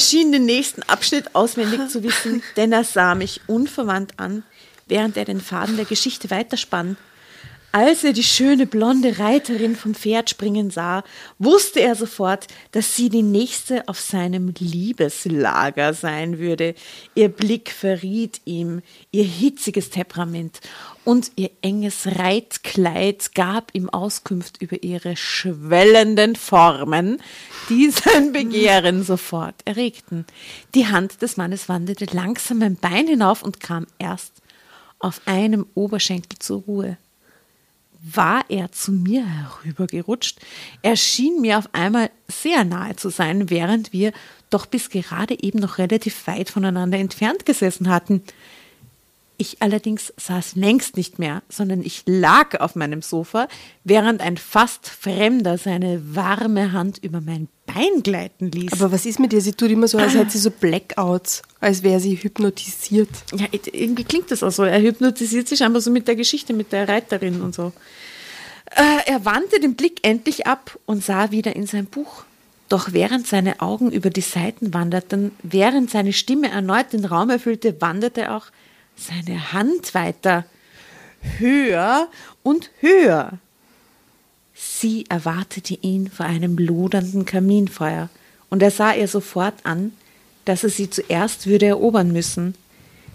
[0.00, 4.42] schien den nächsten Abschnitt auswendig zu wissen, denn er sah mich unverwandt an,
[4.86, 6.96] während er den Faden der Geschichte weiterspann.
[7.72, 11.04] Als er die schöne blonde Reiterin vom Pferd springen sah,
[11.38, 16.74] wusste er sofort, dass sie die nächste auf seinem Liebeslager sein würde.
[17.14, 18.80] Ihr Blick verriet ihm
[19.10, 20.60] ihr hitziges Temperament
[21.06, 27.22] und ihr enges Reitkleid gab ihm Auskunft über ihre schwellenden Formen,
[27.68, 30.26] die sein Begehren sofort erregten.
[30.74, 34.32] Die Hand des Mannes wanderte langsam ein Bein hinauf und kam erst
[34.98, 36.98] auf einem Oberschenkel zur Ruhe
[38.14, 40.38] war er zu mir herübergerutscht.
[40.82, 44.12] Er schien mir auf einmal sehr nahe zu sein, während wir
[44.48, 48.22] doch bis gerade eben noch relativ weit voneinander entfernt gesessen hatten.
[49.38, 53.48] Ich allerdings saß längst nicht mehr, sondern ich lag auf meinem Sofa,
[53.84, 58.72] während ein fast Fremder seine warme Hand über mein Bein gleiten ließ.
[58.72, 59.40] Aber was ist mit ihr?
[59.40, 63.10] Sie tut immer so, als hätte sie so Blackouts, als wäre sie hypnotisiert.
[63.34, 64.62] ja, irgendwie klingt das auch so.
[64.62, 67.72] Er hypnotisiert sich einfach so mit der Geschichte, mit der Reiterin und so.
[68.70, 72.24] Äh, er wandte den Blick endlich ab und sah wieder in sein Buch.
[72.68, 77.80] Doch während seine Augen über die Seiten wanderten, während seine Stimme erneut den Raum erfüllte,
[77.80, 78.46] wanderte auch
[78.96, 80.44] seine Hand weiter
[81.38, 82.08] höher
[82.42, 83.38] und höher.
[84.54, 88.08] Sie erwartete ihn vor einem lodernden Kaminfeuer,
[88.48, 89.92] und er sah ihr sofort an,
[90.44, 92.54] dass er sie zuerst würde erobern müssen.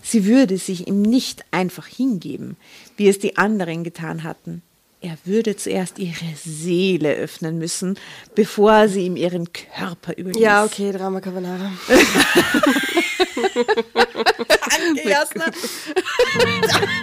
[0.04, 2.58] Sie würde sich ihm nicht einfach hingeben,
[2.98, 4.62] wie es die anderen getan hatten.
[5.00, 7.98] Er würde zuerst ihre Seele öffnen müssen,
[8.36, 10.40] bevor sie ihm ihren Körper überließ.
[10.40, 11.72] Ja, okay, Drama Carbonara.
[14.72, 15.46] Danke, Jasna.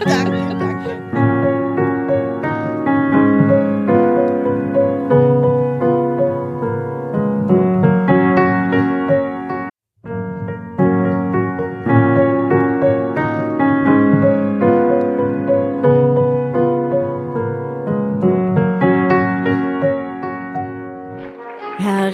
[0.06, 0.77] danke, danke.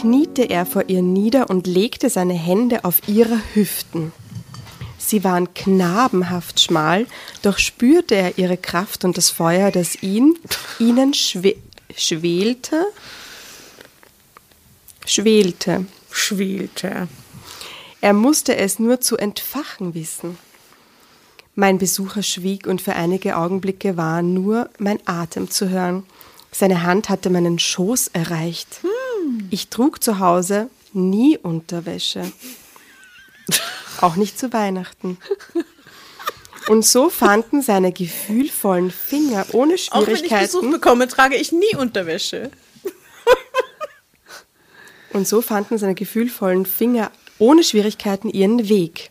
[0.00, 4.12] Kniete er vor ihr nieder und legte seine Hände auf ihre Hüften.
[4.98, 7.06] Sie waren knabenhaft schmal,
[7.42, 10.38] doch spürte er ihre Kraft und das Feuer, das ihn,
[10.78, 11.56] ihnen schwe
[11.96, 12.84] schwelte,
[15.06, 15.86] schwelte.
[16.10, 17.08] Schwelte.
[18.00, 20.38] Er musste es nur zu entfachen wissen.
[21.54, 26.04] Mein Besucher schwieg und für einige Augenblicke war nur mein Atem zu hören.
[26.52, 28.80] Seine Hand hatte meinen Schoß erreicht.
[29.50, 32.30] Ich trug zu Hause nie Unterwäsche.
[34.00, 35.18] Auch nicht zu Weihnachten.
[36.68, 41.52] Und so fanden seine gefühlvollen Finger ohne Auch wenn ich Besuch Schwierigkeiten bekomme, trage ich
[41.52, 42.50] nie Unterwäsche.
[45.12, 49.10] und so fanden seine gefühlvollen Finger ohne Schwierigkeiten ihren Weg.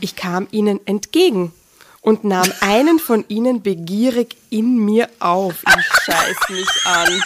[0.00, 1.52] Ich kam ihnen entgegen
[2.00, 5.56] und nahm einen von ihnen begierig in mir auf.
[5.66, 7.22] Ich scheiß mich an.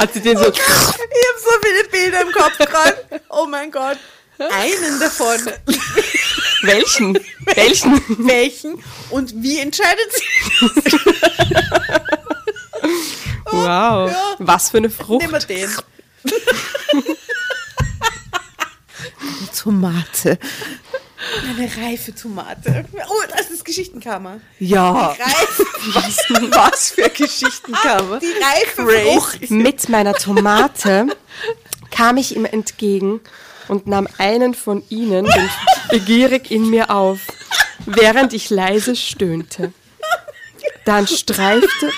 [0.00, 0.94] Hat sie den so Ich habe
[1.38, 3.20] so viele Bilder im Kopf gerade.
[3.28, 3.98] Oh mein Gott.
[4.38, 5.38] Einen davon.
[6.62, 7.18] welchen?
[7.54, 8.02] Welchen?
[8.26, 8.82] Welchen?
[9.10, 10.24] Und wie entscheidet sie?
[13.44, 14.10] Wow.
[14.10, 14.36] Ja.
[14.38, 15.20] Was für eine Frucht.
[15.20, 15.70] Nehmen wir den.
[19.62, 20.38] Tomate.
[21.48, 22.84] Eine reife Tomate.
[23.08, 24.40] Oh, das ist Geschichtenkammer.
[24.58, 25.08] Ja.
[25.08, 25.60] Reif,
[25.94, 26.18] Was,
[26.50, 28.20] was für Geschichtenkammer.
[28.20, 28.86] die reife.
[28.86, 29.50] Frucht.
[29.50, 31.06] Mit meiner Tomate
[31.90, 33.20] kam ich ihm entgegen
[33.68, 35.28] und nahm einen von ihnen
[35.90, 37.20] begierig in mir auf,
[37.86, 39.72] während ich leise stöhnte.
[40.84, 41.90] Dann streifte.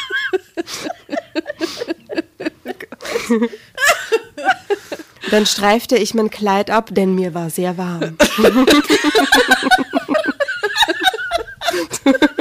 [5.30, 8.16] Dann streifte ich mein Kleid ab, denn mir war sehr warm.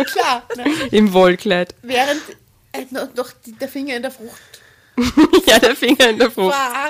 [0.05, 0.43] Klar.
[0.55, 0.65] Ne?
[0.91, 1.75] Im Wollkleid.
[1.81, 2.21] Während
[2.73, 4.61] äh, noch, noch die, der Finger in der Frucht
[5.45, 6.53] Ja, der Finger in der Frucht.
[6.53, 6.89] war.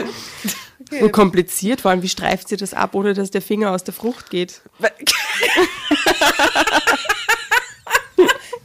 [1.00, 3.94] Und kompliziert, vor allem, wie streift sie das ab, ohne dass der Finger aus der
[3.94, 4.62] Frucht geht?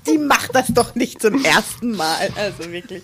[0.06, 2.30] Die macht das doch nicht zum ersten Mal.
[2.36, 3.02] Also wirklich.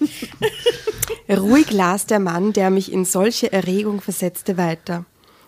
[1.28, 5.04] Ruhig las der Mann, der mich in solche Erregung versetzte, weiter.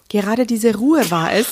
[0.08, 1.46] Gerade diese Ruhe war es.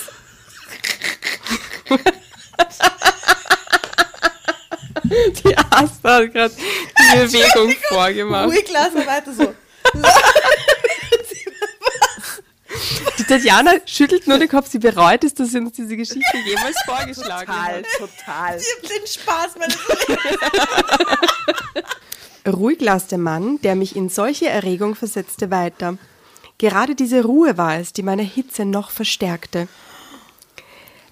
[5.44, 8.48] Die Asta hat gerade die Bewegung vorgemacht.
[8.48, 9.54] Ruhig lassen weiter so.
[13.18, 16.76] Die Tatjana schüttelt nur den Kopf, sie bereut es, dass sie uns diese Geschichte jemals
[16.86, 17.84] vorgeschlagen hat.
[17.98, 18.58] total.
[18.58, 19.68] Ich hab den Spaß, weil
[22.46, 25.96] Ruhig las der Mann, der mich in solche Erregung versetzte, weiter.
[26.58, 29.68] Gerade diese Ruhe war es, die meine Hitze noch verstärkte.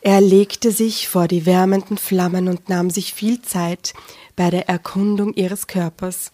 [0.01, 3.93] Er legte sich vor die wärmenden Flammen und nahm sich viel Zeit
[4.35, 6.33] bei der Erkundung ihres Körpers.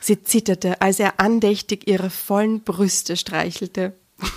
[0.00, 3.94] Sie zitterte, als er andächtig ihre vollen Brüste streichelte.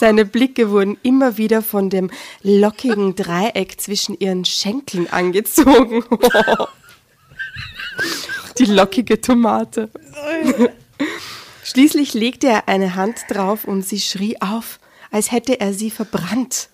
[0.00, 2.10] Seine Blicke wurden immer wieder von dem
[2.42, 6.04] lockigen Dreieck zwischen ihren Schenkeln angezogen.
[8.60, 9.88] Die lockige Tomate.
[11.64, 14.78] Schließlich legte er eine Hand drauf und sie schrie auf,
[15.10, 16.68] als hätte er sie verbrannt.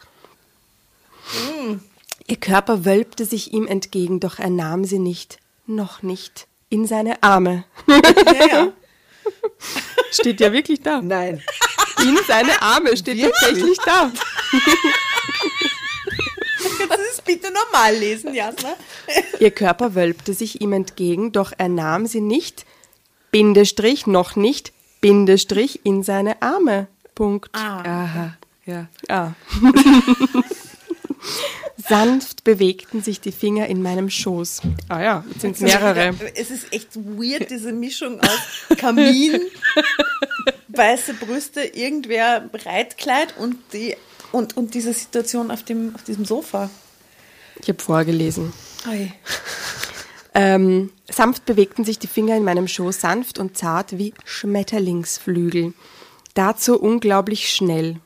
[2.27, 7.22] Ihr Körper wölbte sich ihm entgegen, doch er nahm sie nicht, noch nicht, in seine
[7.22, 7.62] Arme.
[10.11, 11.01] Steht ja wirklich da.
[11.01, 11.40] Nein.
[12.03, 14.11] In seine Arme steht tatsächlich da.
[16.88, 18.75] Das bitte normal lesen, Jasna?
[19.41, 22.65] Ihr Körper wölbte sich ihm entgegen, doch er nahm sie nicht,
[23.31, 26.87] Bindestrich, noch nicht, Bindestrich, in seine Arme.
[27.15, 27.55] Punkt.
[27.55, 28.37] Aha.
[28.65, 28.89] Ja.
[29.09, 29.33] Ah.
[31.89, 34.62] Sanft bewegten sich die Finger in meinem Schoß.
[34.89, 36.15] Ah ja, jetzt sind es mehrere.
[36.35, 39.41] Es ist echt weird, diese Mischung aus Kamin,
[40.69, 43.97] weiße Brüste, irgendwer Reitkleid und die
[44.33, 46.71] und, und diese Situation auf, dem, auf diesem Sofa.
[47.61, 48.53] Ich habe vorgelesen.
[48.88, 49.12] Oi.
[50.35, 55.73] Ähm, sanft bewegten sich die Finger in meinem Schoß, sanft und zart wie Schmetterlingsflügel.
[56.35, 58.01] Dazu unglaublich schnell.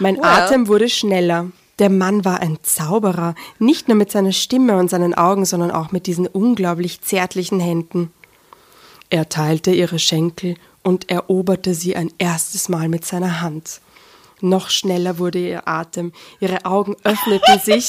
[0.00, 1.52] mein Atem wurde schneller.
[1.78, 5.92] Der Mann war ein Zauberer, nicht nur mit seiner Stimme und seinen Augen, sondern auch
[5.92, 8.12] mit diesen unglaublich zärtlichen Händen.
[9.08, 13.80] Er teilte ihre Schenkel und eroberte sie ein erstes Mal mit seiner Hand.
[14.40, 17.88] Noch schneller wurde ihr Atem, ihre Augen öffneten sich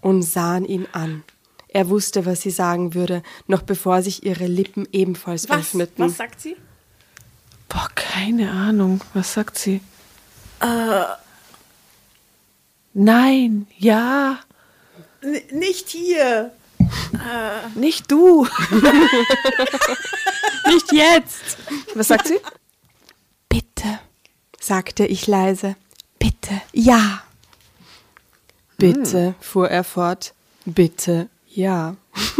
[0.00, 1.24] und sahen ihn an.
[1.68, 6.04] Er wusste, was sie sagen würde, noch bevor sich ihre Lippen ebenfalls Was, öffneten.
[6.04, 6.56] was sagt sie?
[7.68, 9.00] Boah, keine Ahnung.
[9.14, 9.80] Was sagt sie?
[10.60, 11.04] Äh.
[12.94, 14.38] Nein, ja,
[15.20, 16.52] N nicht hier.
[17.74, 18.46] nicht du.
[20.66, 21.56] Nicht jetzt!
[21.94, 22.38] Was sagt sie?
[23.48, 24.00] Bitte,
[24.60, 25.76] sagte ich leise.
[26.48, 27.22] Bitte, ja.
[28.78, 30.32] Bitte, fuhr er fort.
[30.64, 31.96] Bitte, ja.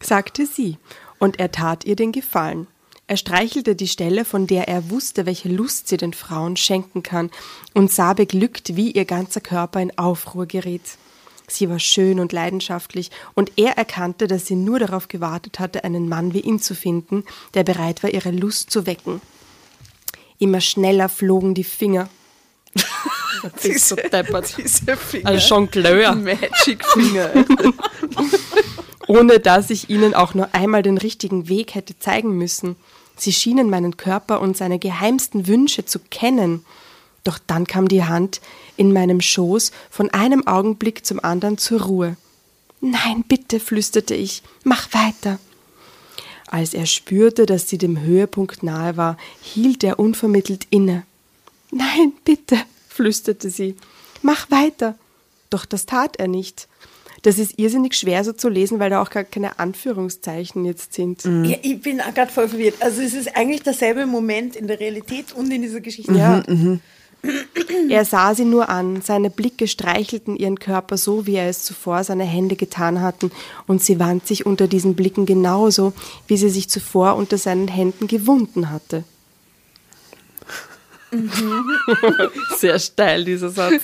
[0.00, 0.78] sagte sie,
[1.18, 2.68] und er tat ihr den Gefallen.
[3.06, 7.30] Er streichelte die Stelle, von der er wusste, welche Lust sie den Frauen schenken kann,
[7.74, 10.96] und sah beglückt, wie ihr ganzer Körper in Aufruhr geriet.
[11.48, 16.08] Sie war schön und leidenschaftlich, und er erkannte, dass sie nur darauf gewartet hatte, einen
[16.08, 17.24] Mann wie ihn zu finden,
[17.54, 19.20] der bereit war, ihre Lust zu wecken.
[20.40, 22.08] Immer schneller flogen die Finger.
[23.54, 24.54] Das ist so deppert.
[24.58, 25.30] Diese Finger.
[25.30, 26.14] Also Jongleur.
[26.14, 27.30] Magic Finger.
[29.10, 32.76] ohne dass ich ihnen auch nur einmal den richtigen Weg hätte zeigen müssen.
[33.16, 36.64] Sie schienen meinen Körper und seine geheimsten Wünsche zu kennen.
[37.24, 38.40] Doch dann kam die Hand
[38.76, 42.16] in meinem Schoß von einem Augenblick zum anderen zur Ruhe.
[42.80, 45.40] Nein, bitte, flüsterte ich, mach weiter.
[46.50, 51.04] Als er spürte, dass sie dem Höhepunkt nahe war, hielt er unvermittelt inne.
[51.70, 52.56] Nein, bitte,
[52.88, 53.76] flüsterte sie,
[54.20, 54.98] mach weiter.
[55.48, 56.66] Doch das tat er nicht.
[57.22, 61.22] Das ist irrsinnig schwer so zu lesen, weil da auch gar keine Anführungszeichen jetzt sind.
[61.24, 62.76] Ja, ich bin auch gerade voll verwirrt.
[62.80, 66.12] Also es ist eigentlich derselbe Moment in der Realität und in dieser Geschichte.
[66.12, 66.42] Ja.
[67.88, 72.02] Er sah sie nur an, seine Blicke streichelten ihren Körper so, wie er es zuvor
[72.04, 73.30] seine Hände getan hatten,
[73.66, 75.92] und sie wand sich unter diesen Blicken genauso,
[76.26, 79.04] wie sie sich zuvor unter seinen Händen gewunden hatte.
[82.58, 83.82] Sehr steil, dieser Satz.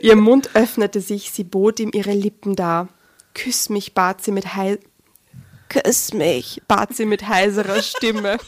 [0.00, 2.88] Ihr Mund öffnete sich, sie bot ihm ihre Lippen dar.
[3.34, 4.78] Küss mich, bat sie mit hei
[5.68, 8.36] Küss mich, bat sie mit heiserer Stimme.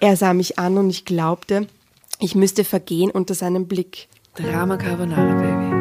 [0.00, 1.66] er sah mich an und ich glaubte,
[2.20, 4.08] ich müsste vergehen unter seinem Blick.
[4.34, 5.78] Drama Carbonara, Baby.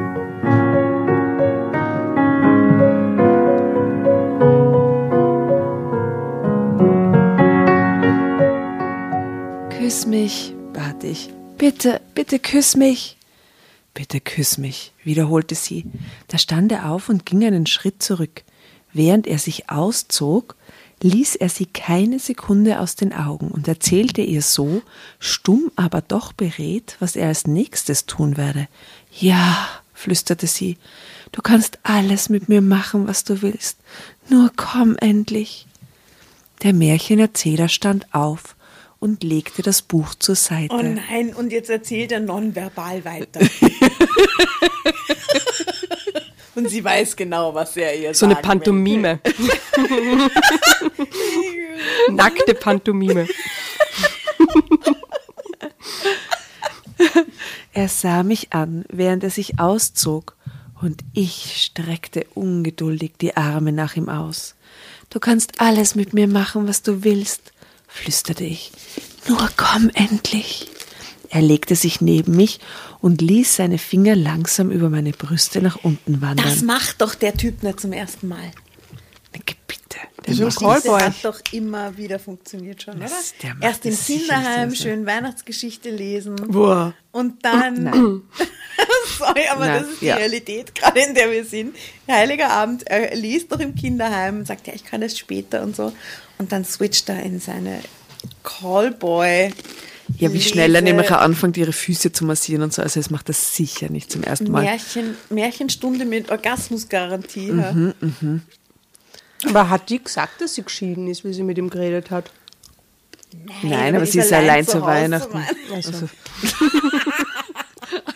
[9.77, 11.29] Küss mich, bat ich.
[11.57, 13.17] Bitte, bitte küss mich.
[13.93, 15.85] Bitte küss mich, wiederholte sie.
[16.27, 18.43] Da stand er auf und ging einen Schritt zurück.
[18.93, 20.55] Während er sich auszog,
[21.01, 24.81] ließ er sie keine Sekunde aus den Augen und erzählte ihr so,
[25.19, 28.67] stumm aber doch beredt, was er als nächstes tun werde.
[29.11, 30.77] Ja, flüsterte sie,
[31.31, 33.77] du kannst alles mit mir machen, was du willst.
[34.29, 35.67] Nur komm endlich.
[36.63, 38.55] Der Märchenerzähler stand auf
[38.99, 40.73] und legte das Buch zur Seite.
[40.73, 43.41] Oh nein, und jetzt erzählt er nonverbal weiter.
[46.57, 49.19] und sie weiß genau, was er ihr So eine Pantomime.
[52.09, 53.27] Nackte Pantomime.
[57.73, 60.35] Er sah mich an, während er sich auszog,
[60.81, 64.55] und ich streckte ungeduldig die Arme nach ihm aus.
[65.11, 67.53] Du kannst alles mit mir machen, was du willst,
[67.87, 68.71] flüsterte ich.
[69.27, 70.71] Nur komm endlich.
[71.29, 72.59] Er legte sich neben mich
[73.01, 76.35] und ließ seine Finger langsam über meine Brüste nach unten will.
[76.35, 76.65] Das wandern.
[76.65, 78.51] macht doch der Typ nicht zum ersten Mal.
[79.67, 79.99] Bitte.
[80.25, 81.01] ist ein Das Callboy.
[81.01, 83.03] hat doch immer wieder funktioniert schon, oder?
[83.05, 86.93] Das- der macht Erst im das Kinderheim schön Weihnachtsgeschichte lesen Boah.
[87.11, 87.85] und dann.
[89.17, 90.15] Sorry, aber Nein, das ist die ja.
[90.15, 91.75] Realität, gerade in der wir sind.
[92.09, 95.91] Heiliger Abend, er liest noch im Kinderheim, sagt ja, ich kann es später und so.
[96.37, 97.79] Und dann switcht er in seine
[98.43, 99.53] Callboy.
[100.17, 102.81] Ja, wie schnell er nämlich auch anfängt, ihre Füße zu massieren und so.
[102.81, 104.63] Also, es macht das sicher nicht zum ersten Mal.
[104.63, 107.49] Märchen, Märchenstunde mit Orgasmusgarantie.
[107.49, 107.71] ja.
[107.73, 108.41] Mhm.
[109.45, 112.31] Aber hat die gesagt, dass sie geschieden ist, wie sie mit ihm geredet hat?
[113.61, 115.33] Nein, aber die sie ist allein zu Hause, Weihnachten.
[115.33, 115.45] Mann.
[115.73, 116.09] Also.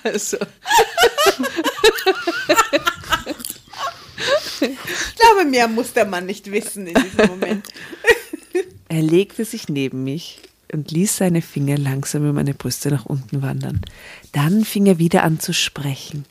[0.04, 0.38] Also.
[4.60, 7.68] Ich glaube, mehr muss der Mann nicht wissen in diesem Moment.
[8.90, 10.42] Er legte sich neben mich
[10.74, 13.82] und ließ seine Finger langsam über meine Brüste nach unten wandern.
[14.32, 16.26] Dann fing er wieder an zu sprechen.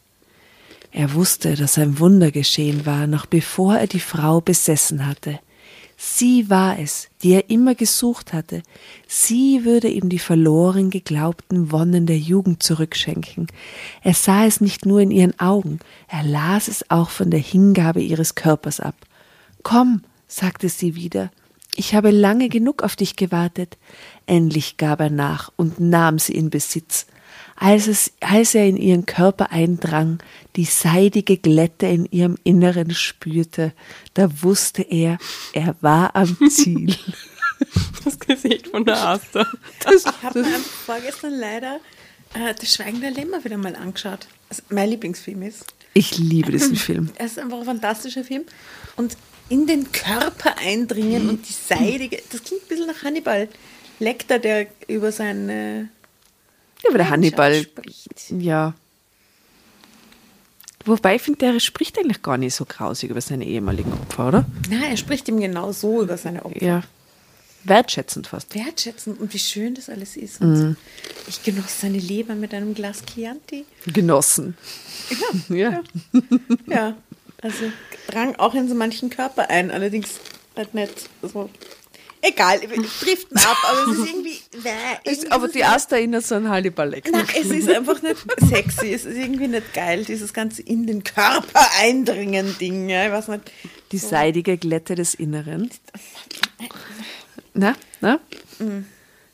[0.93, 5.39] Er wusste, dass ein Wunder geschehen war, noch bevor er die Frau besessen hatte.
[6.03, 8.63] Sie war es, die er immer gesucht hatte.
[9.07, 13.49] Sie würde ihm die verloren geglaubten Wonnen der Jugend zurückschenken.
[14.03, 15.79] Er sah es nicht nur in ihren Augen,
[16.09, 18.95] er las es auch von der Hingabe ihres Körpers ab.
[19.63, 21.31] Komm, sagte sie wieder,
[21.77, 23.79] ich habe lange genug auf dich gewartet.
[24.27, 27.07] Endlich gab er nach und nahm sie in Besitz.
[27.57, 30.19] Als, es, als er in ihren Körper eindrang,
[30.57, 33.75] die seidige Glätte in ihrem Inneren spürte,
[34.15, 35.19] da wusste er,
[35.53, 36.97] er war am Ziel.
[38.05, 39.47] Das Gesicht von der Asta.
[39.95, 41.81] Ich habe mir vorgestern leider
[42.35, 44.27] äh, Das Schweigen der Lämmer wieder mal angeschaut.
[44.49, 45.67] Also mein Lieblingsfilm ist.
[45.93, 47.11] Ich liebe diesen Film.
[47.17, 48.45] Es ist einfach ein fantastischer Film.
[48.97, 49.17] Und
[49.51, 53.49] in den Körper eindringen und die seidige, das klingt ein bisschen nach Hannibal
[53.99, 55.91] Lecter, der über seine
[56.83, 58.31] Ja, aber der Hannibal, spricht.
[58.31, 58.73] ja.
[60.87, 64.47] Wobei ich finde, der spricht eigentlich gar nicht so grausig über seine ehemaligen Opfer, oder?
[64.71, 66.65] Na, er spricht ihm genau so über seine Opfer.
[66.65, 66.83] Ja.
[67.65, 68.55] Wertschätzend fast.
[68.55, 70.41] Wertschätzend und wie schön das alles ist.
[70.41, 70.77] Und
[71.29, 73.67] Ich genoss seine Leber mit einem Glas Chianti.
[73.87, 74.57] Genossen.
[75.51, 75.83] Ja.
[76.67, 76.97] Ja,
[77.43, 77.73] also
[78.09, 80.21] drang auch in so manchen Körper ein, allerdings
[80.57, 81.49] halt nicht so.
[82.23, 84.31] Egal, driften ab, aber es ist irgendwie.
[84.31, 87.03] Ist, irgendwie aber die Asta erinnert so an Hannibal Nein,
[87.41, 91.67] es ist einfach nicht sexy, es ist irgendwie nicht geil, dieses ganze in den Körper
[91.81, 93.51] eindringen Ding, ja, ich weiß nicht.
[93.93, 95.71] Die seidige Glätte des Inneren.
[97.55, 98.21] Na, na?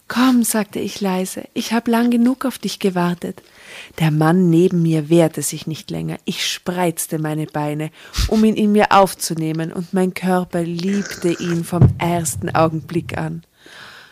[0.07, 3.43] Komm, sagte ich leise, ich habe lang genug auf dich gewartet.
[3.99, 6.19] Der Mann neben mir wehrte sich nicht länger.
[6.25, 7.91] Ich spreizte meine Beine,
[8.29, 13.43] um ihn in mir aufzunehmen, und mein Körper liebte ihn vom ersten Augenblick an.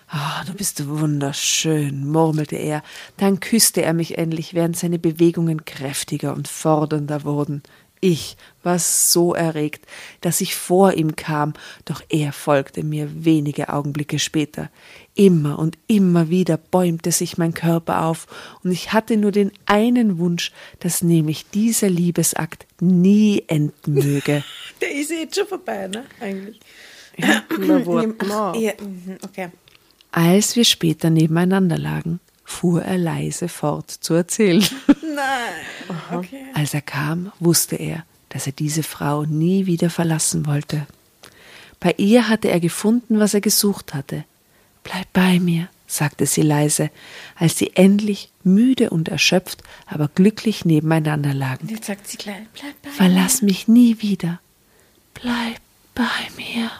[0.08, 2.82] Ah, du bist wunderschön, murmelte er.
[3.16, 7.62] Dann küsste er mich endlich, während seine Bewegungen kräftiger und fordernder wurden.
[8.04, 9.86] Ich war so erregt,
[10.20, 11.54] dass ich vor ihm kam,
[11.86, 14.68] doch er folgte mir wenige Augenblicke später.
[15.14, 18.26] Immer und immer wieder bäumte sich mein Körper auf,
[18.62, 24.44] und ich hatte nur den einen Wunsch, dass nämlich dieser Liebesakt nie enden möge.
[24.82, 26.04] Der ist jetzt schon vorbei, ne?
[26.20, 26.60] Eigentlich.
[27.16, 29.48] Na, wart Ach, ja, mhm, okay.
[30.12, 34.64] Als wir später nebeneinander lagen, fuhr er leise fort zu erzählen.
[35.14, 36.18] Nein.
[36.18, 36.44] Okay.
[36.54, 40.86] Als er kam, wusste er, dass er diese Frau nie wieder verlassen wollte.
[41.80, 44.24] Bei ihr hatte er gefunden, was er gesucht hatte.
[44.82, 46.90] Bleib bei mir, sagte sie leise,
[47.36, 51.68] als sie endlich müde und erschöpft, aber glücklich nebeneinander lagen.
[51.68, 54.40] Jetzt sagt sie gleich, bleib bei Verlass mich nie wieder.
[55.14, 55.60] Bleib
[55.94, 56.70] bei mir,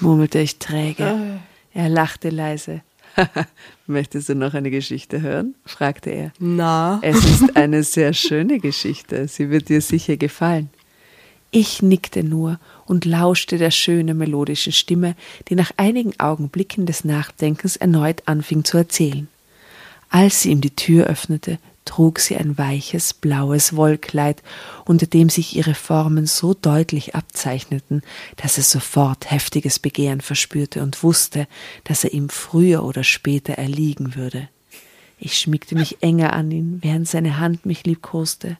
[0.00, 1.40] murmelte ich träge.
[1.72, 2.82] Er lachte leise.
[3.86, 5.54] Möchtest du noch eine Geschichte hören?
[5.64, 6.32] fragte er.
[6.38, 6.98] Na.
[7.02, 9.28] Es ist eine sehr schöne Geschichte.
[9.28, 10.70] Sie wird dir sicher gefallen.
[11.50, 15.14] Ich nickte nur und lauschte der schönen melodischen Stimme,
[15.48, 19.28] die nach einigen Augenblicken des Nachdenkens erneut anfing zu erzählen.
[20.10, 24.42] Als sie ihm die Tür öffnete, trug sie ein weiches blaues Wollkleid,
[24.84, 28.02] unter dem sich ihre Formen so deutlich abzeichneten,
[28.36, 31.46] dass er sofort heftiges Begehren verspürte und wusste,
[31.84, 34.48] dass er ihm früher oder später erliegen würde.
[35.18, 38.58] Ich schmiegte mich enger an ihn, während seine Hand mich liebkoste.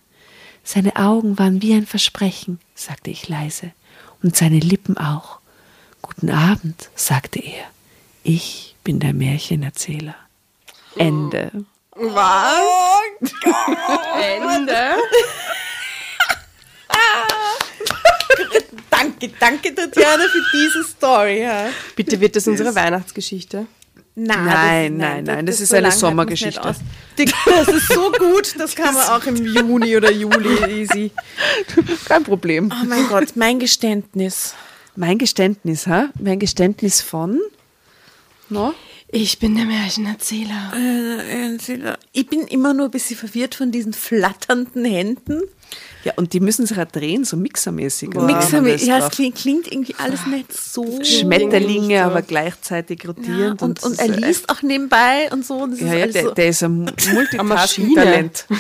[0.63, 3.73] Seine Augen waren wie ein Versprechen, sagte ich leise,
[4.23, 5.41] und seine Lippen auch.
[6.01, 7.65] Guten Abend, sagte er.
[8.23, 10.15] Ich bin der Märchenerzähler.
[10.97, 11.65] Ende.
[11.97, 12.63] Was?
[14.21, 14.95] Ende?
[18.91, 21.43] Danke, danke Tatjana für diese Story.
[21.43, 21.67] Ja.
[21.97, 23.67] Bitte wird das unsere Weihnachtsgeschichte?
[24.17, 26.75] Nein, Nein, nein, nein, das ist eine so nicht Sommergeschichte.
[27.47, 31.11] Das ist so gut, das kann man auch im Juni oder Juli easy.
[32.05, 32.73] Kein Problem.
[32.73, 34.55] Oh mein Gott, mein Geständnis.
[34.95, 36.11] Mein Geständnis, ha?
[36.21, 37.41] Mein Geständnis von?
[38.49, 38.73] No?
[39.17, 40.73] Ich bin der Märchenerzähler.
[40.77, 41.57] Äh,
[42.13, 45.41] Ich bin immer nur ein bisschen verwirrt von diesen flatternden Händen.
[46.03, 48.09] Ja, und die müssen sich ja drehen, so mixermäßig.
[48.09, 48.23] oder?
[48.27, 50.99] Mixer, Haben wir das ja, es klingt, klingt irgendwie alles nicht so.
[51.05, 53.63] Schmetterlinge, aber gleichzeitig Ja, rotierend.
[53.63, 55.59] und, und das er ist liest auch nebenbei und so.
[55.59, 56.31] und Das Ja, ist ja, der, so.
[56.35, 58.47] der ist ein Multitasking-Talent.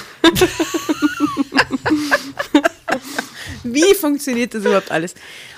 [3.64, 5.14] Wie funktioniert das überhaupt alles?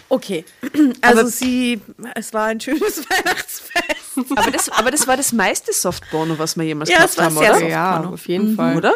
[0.09, 0.45] Okay,
[1.03, 1.81] also sie,
[2.15, 3.96] es war ein schönes Weihnachtsfest.
[4.37, 7.25] Aber das, aber das war das meiste Softporno, was wir jemals Ja, gehabt es war
[7.27, 7.59] haben, sehr oder?
[7.61, 7.71] soft.
[7.71, 8.77] Ja, auf jeden Fall.
[8.77, 8.95] Oder?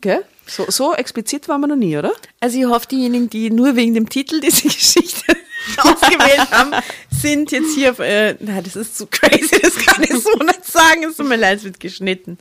[0.00, 0.24] Gell?
[0.46, 2.12] So, so explizit waren wir noch nie, oder?
[2.40, 5.36] Also ich hoffe, diejenigen, die nur wegen dem Titel diese Geschichte
[5.78, 6.72] ausgewählt haben,
[7.10, 10.64] sind jetzt hier auf, äh, na, das ist zu crazy, das kann ich so nicht
[10.64, 12.38] sagen, es tut mir leid, es wird geschnitten.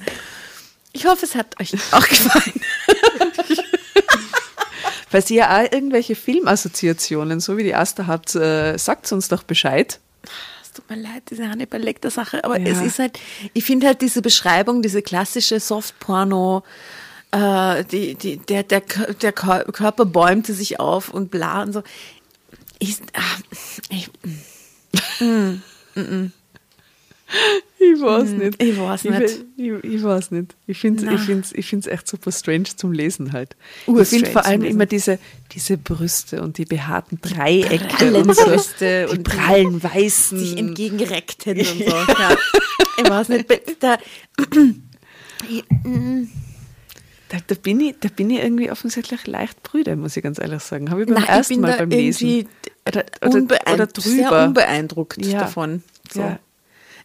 [0.94, 2.62] Ich hoffe, es hat euch auch gefallen.
[5.10, 10.00] Falls ihr auch irgendwelche Filmassoziationen, so wie die Asta habt, äh, sagt uns doch Bescheid.
[10.78, 12.68] Tut mir leid, diese Hannibal Lecter Sache, aber Ja.
[12.68, 13.20] es ist halt,
[13.54, 16.62] ich finde halt diese Beschreibung, diese klassische Softporno,
[17.32, 21.82] äh, die, die, der, der, der Kör- Körper bäumte sich auf und bla und so.
[22.78, 23.22] Ich, ah,
[23.90, 24.10] ich,
[27.80, 28.62] Ich weiß nicht.
[28.62, 29.46] ich weiß Ich, nicht.
[29.56, 30.56] ich, ich weiß nicht.
[30.66, 33.56] Ich finde es ich find's, ich find's echt super strange zum Lesen halt.
[33.86, 35.20] Ur ich finde vor allem immer diese,
[35.52, 38.46] diese Brüste und die behaarten Dreiecke prallen und so.
[38.46, 40.40] Brüste die und die prallen weißen.
[40.40, 41.86] sich entgegenreckten und so.
[42.20, 42.38] Ja.
[42.98, 43.46] Ich weiß nicht,
[43.80, 43.98] da,
[47.30, 50.62] Da, da, bin ich, da bin ich irgendwie offensichtlich leicht brüde, muss ich ganz ehrlich
[50.64, 50.90] sagen.
[50.90, 52.48] Habe ich beim Nein, ich ersten bin Mal beim Lesen.
[52.88, 54.10] Oder, oder, unbeeindruckt, oder drüber.
[54.16, 55.40] sehr unbeeindruckt Ja.
[55.40, 55.84] davon.
[56.12, 56.22] So.
[56.22, 56.40] Ja.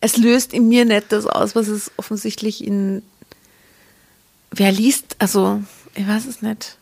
[0.03, 3.03] Es löst in mir nicht das aus, was es offensichtlich in.
[4.51, 5.63] Wer liest, also,
[5.95, 6.77] ich weiß es nicht.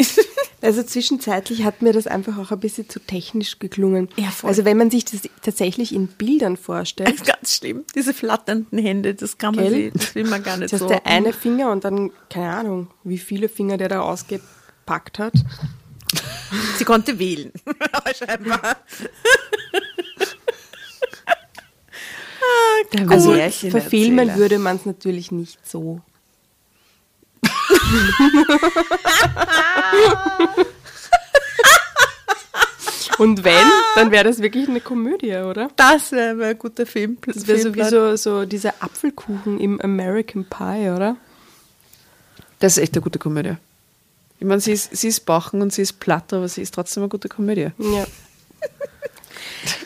[0.62, 4.08] Also zwischenzeitlich hat mir das einfach auch ein bisschen zu technisch geklungen.
[4.16, 4.48] Ja, voll.
[4.48, 7.84] Also wenn man sich das tatsächlich in Bildern vorstellt, Das ist ganz schlimm.
[7.94, 9.92] Diese flatternden Hände, das kann man sehen.
[9.94, 10.90] Das will man gar nicht das so.
[10.90, 15.34] heißt der eine Finger und dann, keine Ahnung, wie viele Finger der da ausgepackt hat.
[16.78, 17.52] Sie konnte wählen.
[18.18, 18.76] Scheinbar.
[22.92, 23.34] Der Also
[23.70, 26.00] verfilmen würde man es natürlich nicht so.
[33.18, 35.70] Und wenn, dann wäre das wirklich eine Komödie, oder?
[35.76, 37.16] Das wäre ein guter Film.
[37.24, 41.16] Das wäre so wie so, so dieser Apfelkuchen im American Pie, oder?
[42.58, 43.56] Das ist echt eine gute Komödie.
[44.38, 47.04] Ich meine, sie ist, sie ist Bachen und sie ist platt, aber sie ist trotzdem
[47.04, 47.70] eine gute Komödie.
[47.78, 48.06] Ja.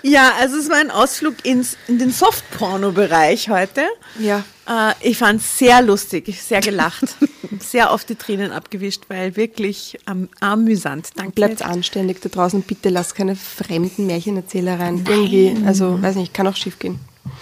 [0.03, 3.83] Ja, also es war ein Ausflug ins, in den Softporno-Bereich heute.
[4.19, 4.45] Ja.
[4.69, 7.17] Äh, ich fand es sehr lustig, sehr gelacht,
[7.61, 11.11] sehr oft die Tränen abgewischt, weil wirklich am, amüsant.
[11.17, 11.33] Danke.
[11.33, 15.05] Bleibt anständig da draußen, bitte lasst keine fremden Märchenerzähler rein.
[15.09, 16.99] Irgendwie, also weiß nicht, kann auch schief gehen.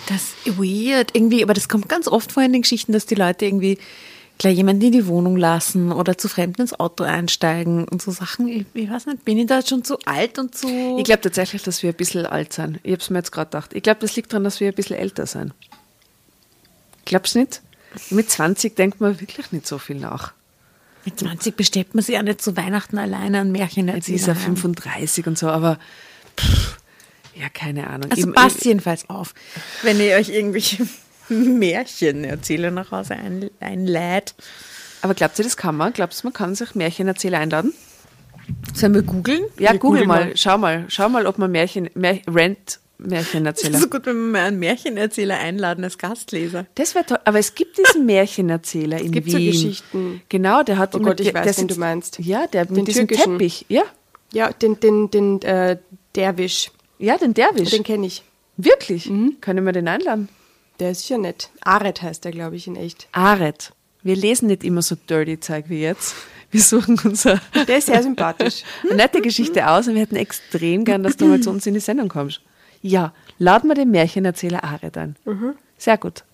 [0.06, 3.14] Das ist weird irgendwie, aber das kommt ganz oft vor in den Geschichten, dass die
[3.14, 3.78] Leute irgendwie
[4.38, 8.46] gleich jemanden in die Wohnung lassen oder zu Fremden ins Auto einsteigen und so Sachen.
[8.48, 10.96] Ich, ich weiß nicht, bin ich da schon zu alt und zu.
[10.98, 12.78] Ich glaube tatsächlich, dass wir ein bisschen alt sind.
[12.84, 13.72] Ich habe es mir jetzt gerade gedacht.
[13.74, 15.52] Ich glaube, das liegt daran, dass wir ein bisschen älter sind.
[17.04, 17.62] Glaubst du nicht?
[18.10, 20.32] Mit 20 denkt man wirklich nicht so viel nach.
[21.04, 24.36] mit 20 bestellt man sich ja nicht zu Weihnachten alleine ein Märchen Jetzt ist er
[24.36, 25.78] 35 und so, aber
[26.38, 26.76] pff,
[27.34, 28.10] ja, keine Ahnung.
[28.10, 29.32] Also Ich- passt ich- jedenfalls auf,
[29.82, 30.86] wenn ihr euch irgendwelche
[31.28, 34.34] Märchen erzählen nach Hause ein, einlädt.
[35.02, 35.92] aber glaubt ihr, das kann man?
[35.92, 37.72] Glaubst du, man kann sich Märchenerzähler einladen?
[38.74, 39.42] Sollen wir googeln?
[39.58, 40.24] Ja, Wir google googeln mal.
[40.26, 40.36] mal.
[40.36, 40.84] Schau mal.
[40.88, 43.74] Schau mal, ob man Märchen, Mär, Rent Das Märchenerzähler.
[43.76, 46.64] ist so gut, wenn wir mal einen Märchenerzähler einladen als Gastleser.
[46.74, 47.18] Das wäre toll.
[47.26, 49.52] Aber es gibt diesen Märchenerzähler in gibt so Wien.
[49.52, 50.22] Geschichten.
[50.30, 52.18] Genau, der hat Oh Gott, ich der, weiß, der wen du meinst.
[52.20, 53.32] Ja, der Den mit diesem türkischen.
[53.34, 53.66] Teppich.
[53.68, 53.82] Ja,
[54.32, 55.76] Ja, den, den, den äh,
[56.16, 57.70] Derwisch, ja, den Derwisch.
[57.70, 58.24] den kenne ich.
[58.56, 59.10] Wirklich?
[59.42, 60.28] Können wir den einladen?
[60.80, 61.50] Der ist ja nett.
[61.62, 63.08] Aret heißt der, glaube ich, in echt.
[63.12, 63.72] Aret.
[64.02, 66.14] Wir lesen nicht immer so dirty Zeug wie jetzt.
[66.50, 68.62] Wir suchen unser Der ist sehr sympathisch.
[68.84, 71.74] eine nette Geschichte aus und wir hätten extrem gern, dass du mal zu uns in
[71.74, 72.40] die Sendung kommst.
[72.80, 75.16] Ja, laden wir den Märchenerzähler Aret ein.
[75.76, 76.24] Sehr gut.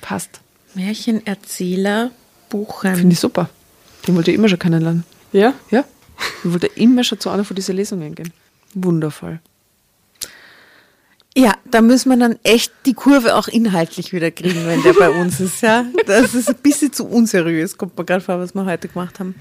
[0.00, 0.40] Passt.
[0.74, 2.10] Märchenerzähler
[2.50, 2.94] buchen.
[2.96, 3.48] Finde ich super.
[4.06, 5.04] Den wollte ich immer schon kennenlernen.
[5.32, 5.54] Ja?
[5.70, 5.84] Ja?
[6.44, 8.32] Ich wollte immer schon zu einer von diesen Lesungen gehen.
[8.74, 9.40] Wundervoll.
[11.40, 15.08] Ja, da müssen wir dann echt die Kurve auch inhaltlich wieder kriegen, wenn der bei
[15.20, 15.86] uns ist, ja.
[16.06, 19.34] Das ist ein bisschen zu unseriös, kommt mir gerade vor, was wir heute gemacht haben.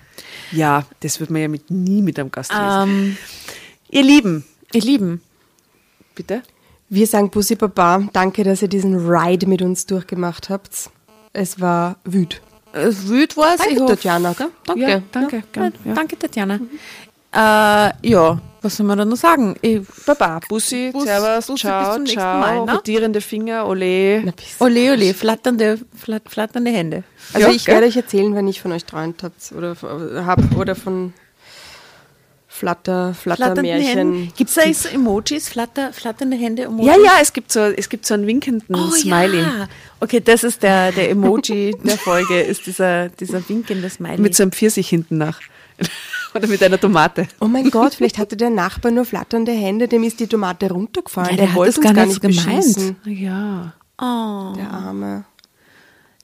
[0.52, 2.66] Ja, das wird man ja mit, nie mit einem Gast lesen.
[2.89, 3.18] Ähm,
[3.91, 5.22] Ihr Lieben, ihr Lieben,
[6.16, 6.43] bitte.
[6.89, 10.89] Wir sagen Bussi Baba, danke, dass ihr diesen Ride mit uns durchgemacht habt.
[11.34, 12.41] Es war wüt.
[12.74, 13.58] es wüt was.
[13.58, 14.47] Danke, ich hoffe- Tatjana, gell?
[14.66, 14.82] Danke.
[14.89, 15.43] Ja, danke.
[15.56, 15.93] Ja, ja.
[15.93, 16.60] Danke, Tatjana.
[17.32, 19.55] Äh, ja, was soll man da noch sagen?
[19.62, 22.72] Ich, Baba, Bussi, Bus- Servus, Bussi, bis ciao, zum nächsten ciao, Mal, ne?
[22.74, 24.22] rotierende Finger, ole.
[24.26, 27.03] Na, ole, ole, flatternde, flat, flatternde Hände.
[27.34, 27.76] Also Ja, ich gell?
[27.76, 29.76] werde euch erzählen, wenn ich von euch träumt habt oder
[30.26, 31.14] hab oder von
[32.51, 34.34] Flatter, Flattermärchen.
[34.36, 36.88] Gibt es da so Emojis, flatter, flatternde Hände Emojis?
[36.88, 39.39] Ja, ja, es gibt so, es gibt so einen winkenden Oh, Smiley.
[39.43, 39.70] Ja.
[40.01, 44.18] Okay, das ist der, der Emoji der Folge, ist dieser, dieser winkende Smiley.
[44.20, 45.39] Mit so einem Pfirsich hinten nach.
[46.36, 47.28] Oder mit einer Tomate.
[47.40, 51.32] Oh mein Gott, vielleicht hatte der Nachbar nur flatternde Hände, dem ist die Tomate runtergefallen.
[51.32, 52.46] Ja, der, der hat wollte das uns gar gar nicht gemeint.
[52.46, 52.96] beschießen.
[53.06, 53.74] Ja.
[54.00, 54.54] oh.
[54.56, 55.26] Der Arme.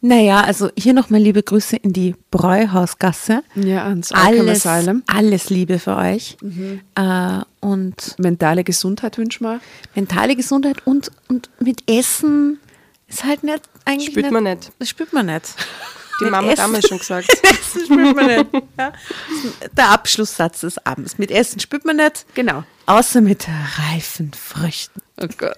[0.01, 3.41] Naja, also hier nochmal liebe Grüße in die Bräuhausgasse.
[3.55, 5.01] Ja, ans Alles, Asylum.
[5.07, 6.37] alles Liebe für euch.
[6.93, 9.59] Äh, und Mentale Gesundheit wünschen wir.
[9.95, 12.59] mentale Gesundheit und, und mit Essen
[13.07, 14.09] ist halt nicht eigentlich.
[14.11, 14.71] Spürt nicht, man nicht.
[14.77, 15.55] Das spürt man nicht.
[16.19, 17.27] Die Mit Mama hat damals schon gesagt.
[17.43, 18.45] Essen spürt man nicht.
[18.77, 18.93] Ja.
[19.77, 21.17] Der Abschlusssatz des Abends.
[21.17, 22.25] Mit Essen spürt man nicht.
[22.33, 22.63] Genau.
[22.85, 23.47] Außer mit
[23.77, 25.01] reifen Früchten.
[25.21, 25.57] Oh Gott.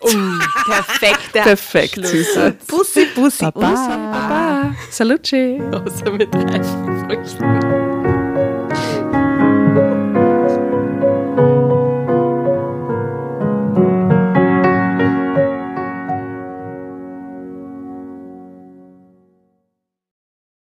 [0.66, 2.56] Perfekter Perfekt, Süße.
[2.68, 3.44] Bussi, Bussi.
[3.44, 3.74] Baba.
[3.74, 4.76] Baba.
[4.90, 5.62] Salucci.
[5.72, 7.97] Außer mit reifen Früchten.